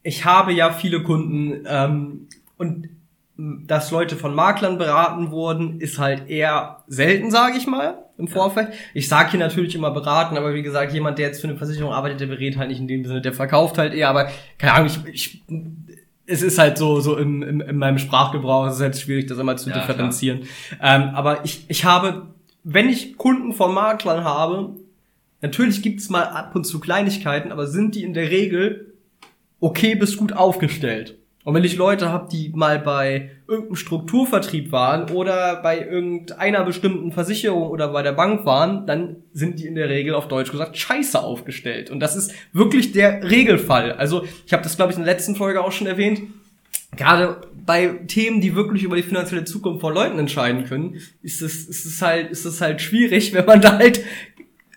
ich, 0.03 0.25
habe 0.25 0.53
ja 0.53 0.71
viele 0.71 1.03
Kunden 1.03 1.65
ähm, 1.67 2.29
und 2.57 2.89
dass 3.37 3.91
Leute 3.91 4.17
von 4.17 4.35
Maklern 4.35 4.77
beraten 4.77 5.31
wurden, 5.31 5.81
ist 5.81 5.99
halt 5.99 6.29
eher 6.29 6.85
selten, 6.87 7.31
sage 7.31 7.57
ich 7.57 7.67
mal, 7.67 7.99
im 8.19 8.29
Vorfeld. 8.29 8.69
Ich 8.93 9.09
sage 9.09 9.31
hier 9.31 9.41
natürlich 9.41 9.75
immer 9.75 9.91
beraten, 9.91 10.37
aber 10.37 10.53
wie 10.55 10.63
gesagt, 10.63 10.93
jemand, 10.93 11.19
der 11.19 11.29
jetzt 11.29 11.41
für 11.41 11.49
eine 11.49 11.57
Versicherung 11.57 11.93
arbeitet, 11.93 12.21
der 12.21 12.27
berät 12.27 12.59
halt 12.59 12.69
nicht 12.69 12.81
in 12.81 12.89
dem 12.89 13.05
Sinne, 13.07 13.23
der 13.23 13.33
verkauft 13.33 13.79
halt 13.79 13.95
eher, 13.95 14.11
aber 14.11 14.31
keine 14.59 14.75
Ahnung, 14.75 14.91
ich, 15.07 15.15
ich 15.15 15.43
es 16.27 16.43
ist 16.43 16.59
halt 16.59 16.79
so, 16.79 17.01
so 17.01 17.17
im, 17.17 17.43
im, 17.43 17.61
in 17.61 17.77
meinem 17.77 17.99
Sprachgebrauch, 17.99 18.67
es 18.67 18.77
ist 18.77 18.83
halt 18.83 18.97
schwierig, 18.97 19.27
das 19.27 19.39
immer 19.39 19.57
zu 19.57 19.71
ja, 19.71 19.79
differenzieren. 19.79 20.43
Ähm, 20.81 21.11
aber 21.15 21.45
ich, 21.45 21.65
ich 21.69 21.85
habe, 21.85 22.29
wenn 22.63 22.89
ich 22.89 23.17
Kunden 23.17 23.53
von 23.53 23.75
Maklern 23.75 24.23
habe, 24.23 24.77
natürlich 25.41 25.83
gibt 25.83 26.01
es 26.01 26.09
mal 26.09 26.25
ab 26.25 26.55
und 26.55 26.65
zu 26.65 26.79
Kleinigkeiten, 26.79 27.51
aber 27.51 27.67
sind 27.67 27.95
die 27.95 28.05
in 28.05 28.15
der 28.15 28.31
Regel 28.31 28.90
okay 29.61 29.95
bis 29.95 30.17
gut 30.17 30.33
aufgestellt. 30.33 31.17
Und 31.43 31.55
wenn 31.55 31.65
ich 31.65 31.77
Leute 31.77 32.11
habe, 32.11 32.29
die 32.31 32.53
mal 32.55 32.79
bei 32.79 33.31
irgendeinem 33.49 33.77
Strukturvertrieb 33.77 34.73
waren 34.73 35.11
oder 35.11 35.57
bei 35.63 35.81
irgendeiner 35.81 36.65
bestimmten 36.65 37.13
Versicherung 37.13 37.69
oder 37.71 37.89
bei 37.89 38.03
der 38.03 38.13
Bank 38.13 38.45
waren, 38.45 38.87
dann 38.87 39.17
sind 39.33 39.59
die 39.59 39.67
in 39.67 39.75
der 39.75 39.89
Regel 39.89 40.15
auf 40.15 40.29
Deutsch 40.29 40.51
gesagt 40.51 40.77
scheiße 40.77 41.19
aufgestellt. 41.19 41.91
Und 41.91 42.01
das 42.01 42.15
ist 42.15 42.33
wirklich 42.53 42.93
der 42.93 43.31
Regelfall. 43.31 43.93
Also 43.93 44.25
ich 44.47 44.53
habe 44.53 44.63
das, 44.63 44.77
glaube 44.77 44.93
ich, 44.93 44.99
in 44.99 45.05
der 45.05 45.15
letzten 45.15 45.35
Folge 45.35 45.65
auch 45.65 45.73
schon 45.73 45.87
erwähnt. 45.87 46.21
Gerade 46.97 47.41
bei 47.65 47.87
Themen, 48.07 48.41
die 48.41 48.55
wirklich 48.55 48.83
über 48.83 48.97
die 48.97 49.03
finanzielle 49.03 49.45
Zukunft 49.45 49.81
von 49.81 49.95
Leuten 49.95 50.19
entscheiden 50.19 50.65
können, 50.65 51.01
ist 51.23 51.41
es, 51.41 51.67
ist 51.67 51.87
es 51.87 52.03
halt, 52.03 52.31
ist 52.31 52.45
es 52.45 52.61
halt 52.61 52.83
schwierig, 52.83 53.33
wenn 53.33 53.47
man 53.47 53.63
da 53.63 53.79
halt 53.79 54.05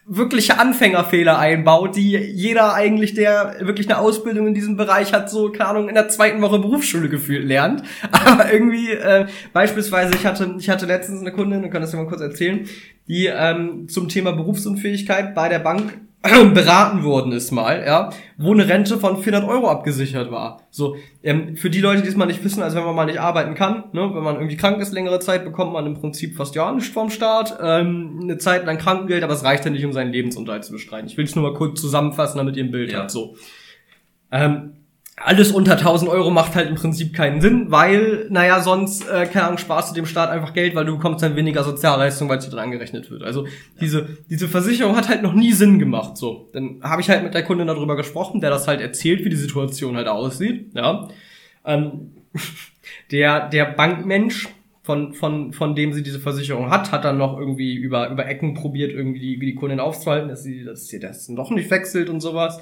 wirkliche 0.06 0.60
Anfängerfehler 0.60 1.40
einbaut, 1.40 1.96
die 1.96 2.18
jeder 2.18 2.74
eigentlich, 2.74 3.14
der 3.14 3.56
wirklich 3.62 3.90
eine 3.90 4.00
Ausbildung 4.00 4.48
in 4.48 4.54
diesem 4.54 4.76
Bereich 4.76 5.14
hat, 5.14 5.30
so, 5.30 5.50
keine 5.52 5.70
Ahnung, 5.70 5.90
in 5.90 5.96
der 5.96 6.10
zweiten 6.10 6.42
Woche 6.42 6.60
Berufsschule 6.60 7.08
gefühlt 7.08 7.46
lernt. 7.46 7.84
Aber 8.12 8.52
irgendwie, 8.52 8.92
äh, 8.92 9.28
beispielsweise, 9.54 10.14
ich 10.16 10.26
hatte, 10.26 10.56
ich 10.60 10.70
hatte 10.70 10.86
letztens 10.86 11.22
eine 11.22 11.32
Kundin, 11.32 11.64
ich 11.64 11.72
kann 11.72 11.82
das 11.82 11.92
dir 11.92 11.98
mal 11.98 12.08
kurz 12.08 12.22
erzählen, 12.22 12.68
die 13.08 13.28
ähm, 13.28 13.88
zum 13.88 14.10
Thema 14.10 14.34
Berufsunfähigkeit 14.34 15.34
bei 15.36 15.48
der 15.48 15.60
Bank 15.60 16.02
beraten 16.54 17.04
worden 17.04 17.34
ist 17.34 17.52
mal, 17.52 17.84
ja, 17.86 18.10
wo 18.38 18.54
eine 18.54 18.70
Rente 18.70 18.98
von 18.98 19.22
400 19.22 19.50
Euro 19.50 19.70
abgesichert 19.70 20.32
war. 20.32 20.62
So, 20.72 20.96
ähm, 21.22 21.58
für 21.58 21.70
die 21.70 21.82
Leute, 21.82 22.02
die 22.02 22.08
es 22.08 22.16
mal 22.16 22.26
nicht 22.26 22.42
wissen, 22.46 22.64
also 22.64 22.78
wenn 22.78 22.86
man 22.86 22.96
mal 22.96 23.06
nicht 23.06 23.20
arbeiten 23.20 23.56
kann, 23.56 23.86
ne, 23.92 24.10
wenn 24.14 24.24
man 24.24 24.36
irgendwie 24.36 24.56
krank 24.56 24.80
ist 24.80 24.94
längere 24.94 25.20
Zeit, 25.20 25.44
bekommt 25.44 25.74
man 25.74 25.86
im 25.86 25.96
Prinzip 25.96 26.38
fast 26.38 26.56
ja 26.56 26.72
nichts 26.72 26.94
vom 26.94 27.10
Staat, 27.10 27.58
ähm, 27.62 28.22
eine 28.22 28.38
Zeit 28.38 28.66
lang 28.66 28.78
Krankengeld, 28.78 29.24
aber 29.24 29.34
es 29.34 29.44
reicht 29.44 29.66
ja 29.66 29.72
nicht, 29.72 29.84
um 29.84 29.92
seinen 29.92 30.14
Lebensunterhalt 30.14 30.64
zu 30.64 30.72
bestreiten. 30.72 31.08
Ich 31.08 31.18
will 31.18 31.26
es 31.26 31.36
nur 31.36 31.52
mal 31.52 31.58
kurz 31.58 31.82
zusammenfassen, 31.82 32.38
damit 32.38 32.56
ihr 32.56 32.64
ein 32.64 32.72
Bild 32.72 32.94
ja. 32.94 33.00
habt. 33.00 33.12
So. 33.12 33.36
Ähm, 34.32 34.78
alles 35.16 35.52
unter 35.52 35.74
1000 35.74 36.10
Euro 36.10 36.32
macht 36.32 36.56
halt 36.56 36.68
im 36.68 36.76
Prinzip 36.76 37.14
keinen 37.14 37.40
Sinn, 37.40 37.68
weil, 37.70 38.28
naja, 38.30 38.62
sonst, 38.62 39.08
äh, 39.08 39.28
keine 39.28 39.46
Ahnung, 39.46 39.58
sparst 39.60 39.92
du 39.92 39.96
dem 39.96 40.08
Staat 40.08 40.30
einfach 40.30 40.54
Geld, 40.54 40.74
weil 40.74 40.86
du 40.86 40.96
bekommst 40.96 41.22
dann 41.22 41.36
weniger 41.36 41.64
Sozialleistung, 41.64 42.30
weil 42.30 42.40
es 42.40 42.46
dir 42.46 42.52
dran 42.52 42.72
gerechnet 42.72 43.12
wird. 43.12 43.22
Also 43.22 43.46
diese, 43.80 44.18
diese 44.30 44.48
Versicherung 44.48 44.96
hat 44.96 45.10
halt 45.10 45.22
noch 45.22 45.34
nie 45.34 45.54
Sinn 45.54 45.78
gemacht. 45.78 46.18
So, 46.18 46.50
dann 46.54 46.82
habe 46.84 47.02
ich 47.02 47.10
halt 47.10 47.24
mit 47.24 47.36
der 47.36 47.44
Kundin 47.44 47.68
darüber 47.68 47.96
gesprochen, 47.96 48.42
der 48.42 48.50
das 48.50 48.68
halt 48.68 48.82
erzählt, 48.82 49.24
wie 49.24 49.30
die 49.30 49.36
Situation 49.36 49.96
halt 49.96 50.08
aussieht. 50.08 50.72
Ja, 50.74 51.08
ähm, 51.64 52.12
der 53.12 53.50
der 53.50 53.66
Bankmensch 53.66 54.50
von, 54.82 55.14
von, 55.14 55.54
von 55.54 55.76
dem 55.76 55.94
sie 55.94 56.04
diese 56.04 56.20
Versicherung 56.20 56.70
hat, 56.70 56.92
hat 56.92 57.06
dann 57.06 57.18
noch 57.18 57.38
irgendwie 57.38 57.76
über, 57.76 58.10
über 58.10 58.28
Ecken 58.28 58.54
probiert, 58.54 58.92
irgendwie 58.92 59.20
die, 59.20 59.40
die 59.40 59.56
Kundin 59.56 59.80
aufzuhalten, 59.80 60.28
dass 60.28 60.44
sie, 60.44 60.66
dass 60.66 60.88
sie 60.88 61.00
das 61.00 61.30
noch 61.30 61.52
nicht 61.52 61.72
wechselt 61.72 62.10
und 62.10 62.20
sowas. 62.20 62.60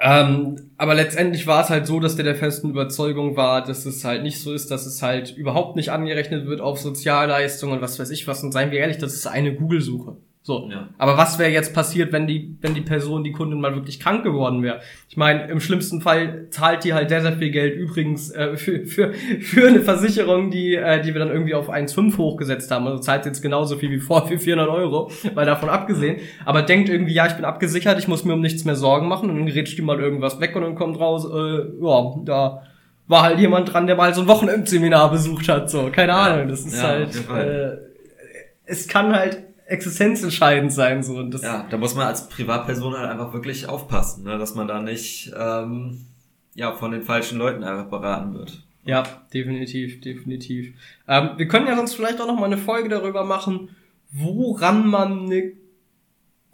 Ähm, 0.00 0.70
aber 0.76 0.94
letztendlich 0.94 1.46
war 1.46 1.62
es 1.64 1.70
halt 1.70 1.86
so, 1.86 1.98
dass 1.98 2.14
der 2.14 2.24
der 2.24 2.36
festen 2.36 2.70
Überzeugung 2.70 3.36
war, 3.36 3.64
dass 3.64 3.84
es 3.84 4.04
halt 4.04 4.22
nicht 4.22 4.40
so 4.40 4.52
ist, 4.52 4.70
dass 4.70 4.86
es 4.86 5.02
halt 5.02 5.36
überhaupt 5.36 5.74
nicht 5.76 5.90
angerechnet 5.90 6.46
wird 6.46 6.60
auf 6.60 6.78
Sozialleistungen 6.78 7.74
und 7.74 7.80
was 7.82 7.98
weiß 7.98 8.10
ich 8.10 8.28
was. 8.28 8.44
Und 8.44 8.52
seien 8.52 8.70
wir 8.70 8.78
ehrlich, 8.78 8.98
das 8.98 9.14
ist 9.14 9.26
eine 9.26 9.54
Google-Suche. 9.54 10.16
So. 10.48 10.66
Ja. 10.70 10.88
Aber 10.96 11.18
was 11.18 11.38
wäre 11.38 11.50
jetzt 11.50 11.74
passiert, 11.74 12.10
wenn 12.10 12.26
die, 12.26 12.56
wenn 12.62 12.72
die 12.72 12.80
Person, 12.80 13.22
die 13.22 13.32
Kundin 13.32 13.60
mal 13.60 13.74
wirklich 13.74 14.00
krank 14.00 14.24
geworden 14.24 14.62
wäre? 14.62 14.80
Ich 15.10 15.18
meine, 15.18 15.46
im 15.48 15.60
schlimmsten 15.60 16.00
Fall 16.00 16.46
zahlt 16.48 16.84
die 16.84 16.94
halt 16.94 17.10
sehr, 17.10 17.20
sehr 17.20 17.34
viel 17.34 17.50
Geld 17.50 17.76
übrigens 17.76 18.30
äh, 18.30 18.56
für, 18.56 18.86
für, 18.86 19.12
für 19.12 19.68
eine 19.68 19.82
Versicherung, 19.82 20.50
die, 20.50 20.74
äh, 20.74 21.02
die 21.02 21.12
wir 21.12 21.18
dann 21.18 21.28
irgendwie 21.28 21.52
auf 21.52 21.68
1,5 21.68 22.16
hochgesetzt 22.16 22.70
haben. 22.70 22.86
Also 22.86 22.98
zahlt 22.98 23.26
jetzt 23.26 23.42
genauso 23.42 23.76
viel 23.76 23.90
wie 23.90 23.98
vor 23.98 24.26
für 24.26 24.38
400 24.38 24.70
Euro, 24.70 25.10
weil 25.34 25.44
davon 25.44 25.68
abgesehen. 25.68 26.16
Aber 26.46 26.62
denkt 26.62 26.88
irgendwie, 26.88 27.12
ja, 27.12 27.26
ich 27.26 27.34
bin 27.34 27.44
abgesichert, 27.44 27.98
ich 27.98 28.08
muss 28.08 28.24
mir 28.24 28.32
um 28.32 28.40
nichts 28.40 28.64
mehr 28.64 28.76
Sorgen 28.76 29.06
machen 29.06 29.28
und 29.28 29.36
dann 29.36 29.44
gerät 29.44 29.76
die 29.76 29.82
mal 29.82 30.00
irgendwas 30.00 30.40
weg 30.40 30.56
und 30.56 30.62
dann 30.62 30.76
kommt 30.76 30.98
raus, 30.98 31.26
äh, 31.30 31.58
ja, 31.78 32.14
da 32.24 32.62
war 33.06 33.22
halt 33.22 33.38
jemand 33.38 33.70
dran, 33.70 33.86
der 33.86 33.96
mal 33.96 34.14
so 34.14 34.22
ein 34.22 34.28
Wochenendseminar 34.28 35.10
besucht 35.10 35.46
hat. 35.50 35.68
So, 35.68 35.90
keine 35.92 36.14
Ahnung. 36.14 36.48
Das 36.48 36.60
ist 36.60 36.80
ja, 36.80 36.88
halt. 36.88 37.14
Äh, 37.36 37.76
es 38.64 38.88
kann 38.88 39.14
halt 39.14 39.47
existenzentscheidend 39.68 40.72
sein. 40.72 41.02
So. 41.02 41.16
Und 41.16 41.32
das 41.32 41.42
ja, 41.42 41.66
da 41.70 41.76
muss 41.76 41.94
man 41.94 42.06
als 42.06 42.28
Privatperson 42.28 42.96
halt 42.96 43.10
einfach 43.10 43.32
wirklich 43.32 43.68
aufpassen, 43.68 44.24
ne? 44.24 44.38
dass 44.38 44.54
man 44.54 44.66
da 44.66 44.80
nicht 44.80 45.32
ähm, 45.38 46.06
ja, 46.54 46.72
von 46.72 46.90
den 46.90 47.02
falschen 47.02 47.38
Leuten 47.38 47.62
einfach 47.62 47.86
beraten 47.86 48.34
wird. 48.34 48.62
Ja, 48.84 49.02
definitiv, 49.32 50.00
definitiv. 50.00 50.74
Ähm, 51.06 51.30
wir 51.36 51.46
können 51.46 51.66
ja 51.66 51.76
sonst 51.76 51.94
vielleicht 51.94 52.20
auch 52.20 52.26
noch 52.26 52.38
mal 52.38 52.46
eine 52.46 52.56
Folge 52.56 52.88
darüber 52.88 53.24
machen, 53.24 53.68
woran 54.10 54.88
man 54.88 55.26
eine 55.26 55.52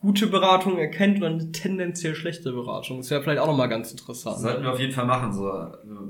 gute 0.00 0.26
Beratung 0.26 0.76
erkennt 0.76 1.18
oder 1.18 1.28
eine 1.28 1.52
tendenziell 1.52 2.16
schlechte 2.16 2.52
Beratung. 2.52 2.98
Das 2.98 3.10
wäre 3.10 3.22
vielleicht 3.22 3.40
auch 3.40 3.46
nochmal 3.46 3.68
ganz 3.68 3.92
interessant. 3.92 4.36
Das 4.36 4.42
sollten 4.42 4.62
wir 4.64 4.72
auf 4.72 4.80
jeden 4.80 4.92
Fall 4.92 5.06
machen. 5.06 5.32
So. 5.32 5.44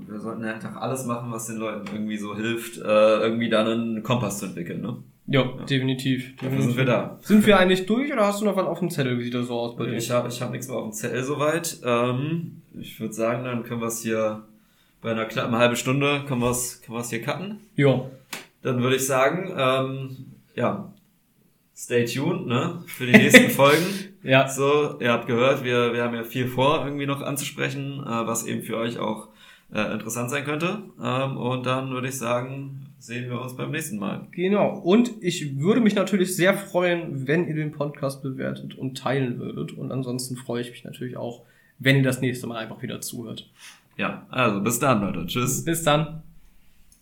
Wir 0.09 0.19
sollten 0.19 0.45
einfach 0.45 0.77
alles 0.77 1.05
machen, 1.05 1.31
was 1.31 1.47
den 1.47 1.59
Leuten 1.59 1.87
irgendwie 1.93 2.17
so 2.17 2.35
hilft, 2.35 2.79
äh, 2.79 2.83
irgendwie 2.83 3.51
dann 3.51 3.67
einen 3.67 4.03
Kompass 4.03 4.39
zu 4.39 4.47
entwickeln. 4.47 4.81
Ne? 4.81 4.97
Jo, 5.27 5.57
ja, 5.59 5.65
definitiv. 5.65 6.37
Dafür 6.37 6.61
sind 6.61 6.77
wir 6.77 6.85
da. 6.85 7.19
Sind 7.23 7.47
wir 7.47 7.59
eigentlich 7.59 7.87
durch 7.87 8.13
oder 8.13 8.27
hast 8.27 8.41
du 8.43 8.45
noch 8.45 8.57
was 8.57 8.67
auf 8.67 8.79
dem 8.81 8.91
Zettel? 8.91 9.19
Wie 9.19 9.25
sieht 9.25 9.35
das 9.35 9.47
so 9.47 9.55
aus 9.55 9.77
bei 9.77 9.87
dir? 9.87 9.97
Ich 9.97 10.11
habe 10.11 10.29
ich 10.29 10.41
hab 10.43 10.51
nichts 10.51 10.69
mehr 10.69 10.77
auf 10.77 10.85
dem 10.85 10.93
Zettel 10.93 11.23
soweit. 11.25 11.79
Ähm, 11.85 12.63
ich 12.79 13.01
würde 13.01 13.15
sagen, 13.15 13.45
dann 13.45 13.63
können 13.63 13.81
wir 13.81 13.87
es 13.87 14.03
hier 14.03 14.43
bei 15.01 15.13
einer 15.13 15.25
knappen 15.27 15.57
halben 15.57 15.77
Stunde 15.77 16.25
können 16.27 16.41
wir 16.41 16.51
es 16.51 16.83
können 16.83 16.97
wir's 16.99 17.11
hier 17.11 17.23
cutten. 17.23 17.61
Jo. 17.77 18.11
Dann 18.63 18.83
würde 18.83 18.97
ich 18.97 19.07
sagen, 19.07 19.53
ähm, 19.57 20.17
ja, 20.55 20.93
stay 21.77 22.05
tuned, 22.07 22.47
ne, 22.47 22.83
für 22.87 23.07
die 23.07 23.13
nächsten 23.13 23.51
Folgen. 23.51 23.85
ja. 24.23 24.49
So, 24.49 24.99
ihr 25.01 25.13
habt 25.13 25.27
gehört, 25.27 25.65
wir, 25.65 25.93
wir 25.93 26.03
haben 26.03 26.15
ja 26.15 26.23
viel 26.25 26.47
vor, 26.49 26.85
irgendwie 26.85 27.07
noch 27.07 27.21
anzusprechen, 27.21 28.01
äh, 28.01 28.27
was 28.27 28.47
eben 28.47 28.63
für 28.63 28.77
euch 28.79 28.99
auch 28.99 29.29
äh, 29.75 29.93
interessant 29.93 30.31
sein 30.31 30.45
könnte. 30.45 30.83
Ähm, 31.03 31.37
und 31.37 31.67
dann 31.67 31.91
würde 31.91 32.09
ich 32.09 32.19
sagen, 32.19 32.84
sehen 33.05 33.29
wir 33.29 33.41
uns 33.41 33.55
beim 33.55 33.71
nächsten 33.71 33.99
Mal. 33.99 34.27
Genau. 34.31 34.79
Und 34.79 35.11
ich 35.21 35.59
würde 35.59 35.83
mich 35.83 35.95
natürlich 35.95 36.35
sehr 36.37 36.55
freuen, 36.55 37.27
wenn 37.27 37.47
ihr 37.47 37.55
den 37.55 37.73
Podcast 37.73 38.23
bewertet 38.23 38.77
und 38.77 38.97
teilen 38.97 39.39
würdet. 39.39 39.73
Und 39.73 39.93
ansonsten 39.93 40.37
freue 40.37 40.63
ich 40.63 40.71
mich 40.71 40.85
natürlich 40.85 41.17
auch, 41.17 41.43
wenn 41.79 41.97
ihr 41.97 42.03
das 42.03 42.23
nächste 42.23 42.47
Mal 42.47 42.57
einfach 42.57 42.81
wieder 42.81 43.03
zuhört. 43.03 43.51
Ja, 43.99 44.27
also 44.31 44.61
bis 44.63 44.79
dann, 44.79 45.03
Leute. 45.03 45.27
Tschüss. 45.27 45.65
Bis 45.65 45.83
dann. 45.83 46.23